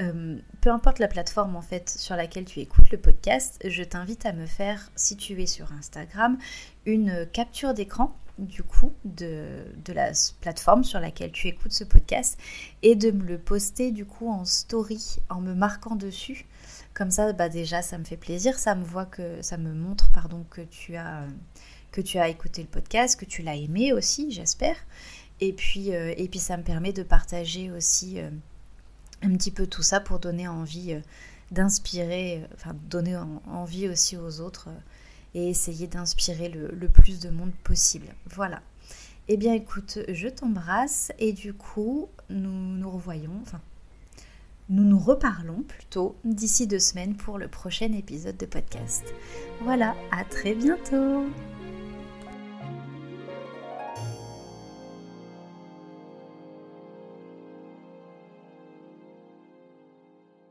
Euh, 0.00 0.38
peu 0.60 0.70
importe 0.70 0.98
la 0.98 1.08
plateforme 1.08 1.56
en 1.56 1.62
fait 1.62 1.88
sur 1.88 2.16
laquelle 2.16 2.44
tu 2.44 2.60
écoutes 2.60 2.90
le 2.90 2.98
podcast, 2.98 3.58
je 3.64 3.82
t'invite 3.82 4.26
à 4.26 4.32
me 4.32 4.44
faire, 4.44 4.90
si 4.94 5.16
tu 5.16 5.40
es 5.40 5.46
sur 5.46 5.72
Instagram, 5.72 6.36
une 6.84 7.26
capture 7.32 7.72
d'écran 7.72 8.14
du 8.38 8.62
coup 8.62 8.92
de, 9.04 9.64
la 9.88 10.12
plateforme 10.40 10.84
sur 10.84 11.00
laquelle 11.00 11.32
tu 11.32 11.48
écoutes 11.48 11.72
ce 11.72 11.84
podcast 11.84 12.38
et 12.82 12.94
de 12.94 13.10
me 13.10 13.24
le 13.24 13.38
poster 13.38 13.90
du 13.90 14.04
coup 14.04 14.28
en 14.28 14.44
story 14.44 15.16
en 15.30 15.40
me 15.40 15.54
marquant 15.54 15.96
dessus. 15.96 16.46
Comme 16.92 17.10
ça, 17.10 17.32
bah 17.32 17.48
déjà, 17.48 17.80
ça 17.82 17.96
me 17.96 18.04
fait 18.04 18.16
plaisir, 18.16 18.58
ça 18.58 18.74
me 18.74 18.84
voit 18.84 19.06
que 19.06 19.40
ça 19.42 19.56
me 19.56 19.72
montre 19.72 20.10
pardon 20.10 20.44
que 20.50 20.60
tu 20.60 20.96
as 20.96 21.26
que 21.92 22.00
tu 22.02 22.18
as 22.18 22.28
écouté 22.28 22.60
le 22.60 22.68
podcast, 22.68 23.18
que 23.18 23.24
tu 23.24 23.40
l'as 23.40 23.56
aimé 23.56 23.94
aussi, 23.94 24.30
j'espère. 24.30 24.76
Et 25.40 25.54
puis, 25.54 25.94
euh, 25.94 26.12
et 26.16 26.28
puis 26.28 26.38
ça 26.38 26.58
me 26.58 26.62
permet 26.62 26.92
de 26.92 27.02
partager 27.02 27.70
aussi 27.70 28.20
euh, 28.20 28.28
un 29.22 29.36
petit 29.36 29.50
peu 29.50 29.66
tout 29.66 29.82
ça 29.82 30.00
pour 30.00 30.18
donner 30.18 30.48
envie 30.48 30.96
d'inspirer, 31.50 32.44
enfin 32.54 32.74
donner 32.88 33.16
envie 33.46 33.88
aussi 33.88 34.16
aux 34.16 34.40
autres 34.40 34.68
et 35.34 35.48
essayer 35.48 35.86
d'inspirer 35.86 36.48
le, 36.48 36.88
plus 36.88 37.20
de 37.20 37.28
monde 37.28 37.52
possible. 37.62 38.06
Voilà. 38.34 38.62
Eh 39.28 39.36
bien 39.36 39.54
écoute, 39.54 39.98
je 40.08 40.28
t'embrasse 40.28 41.12
et 41.18 41.32
du 41.32 41.52
coup, 41.52 42.08
nous 42.30 42.76
nous 42.76 42.90
revoyons, 42.90 43.38
enfin, 43.42 43.60
nous 44.68 44.84
nous 44.84 44.98
reparlons 44.98 45.62
plutôt 45.62 46.16
d'ici 46.24 46.66
deux 46.66 46.78
semaines 46.78 47.16
pour 47.16 47.38
le 47.38 47.48
prochain 47.48 47.92
épisode 47.92 48.36
de 48.36 48.46
podcast. 48.46 49.04
Voilà, 49.62 49.94
à 50.12 50.24
très 50.24 50.54
bientôt 50.54 51.26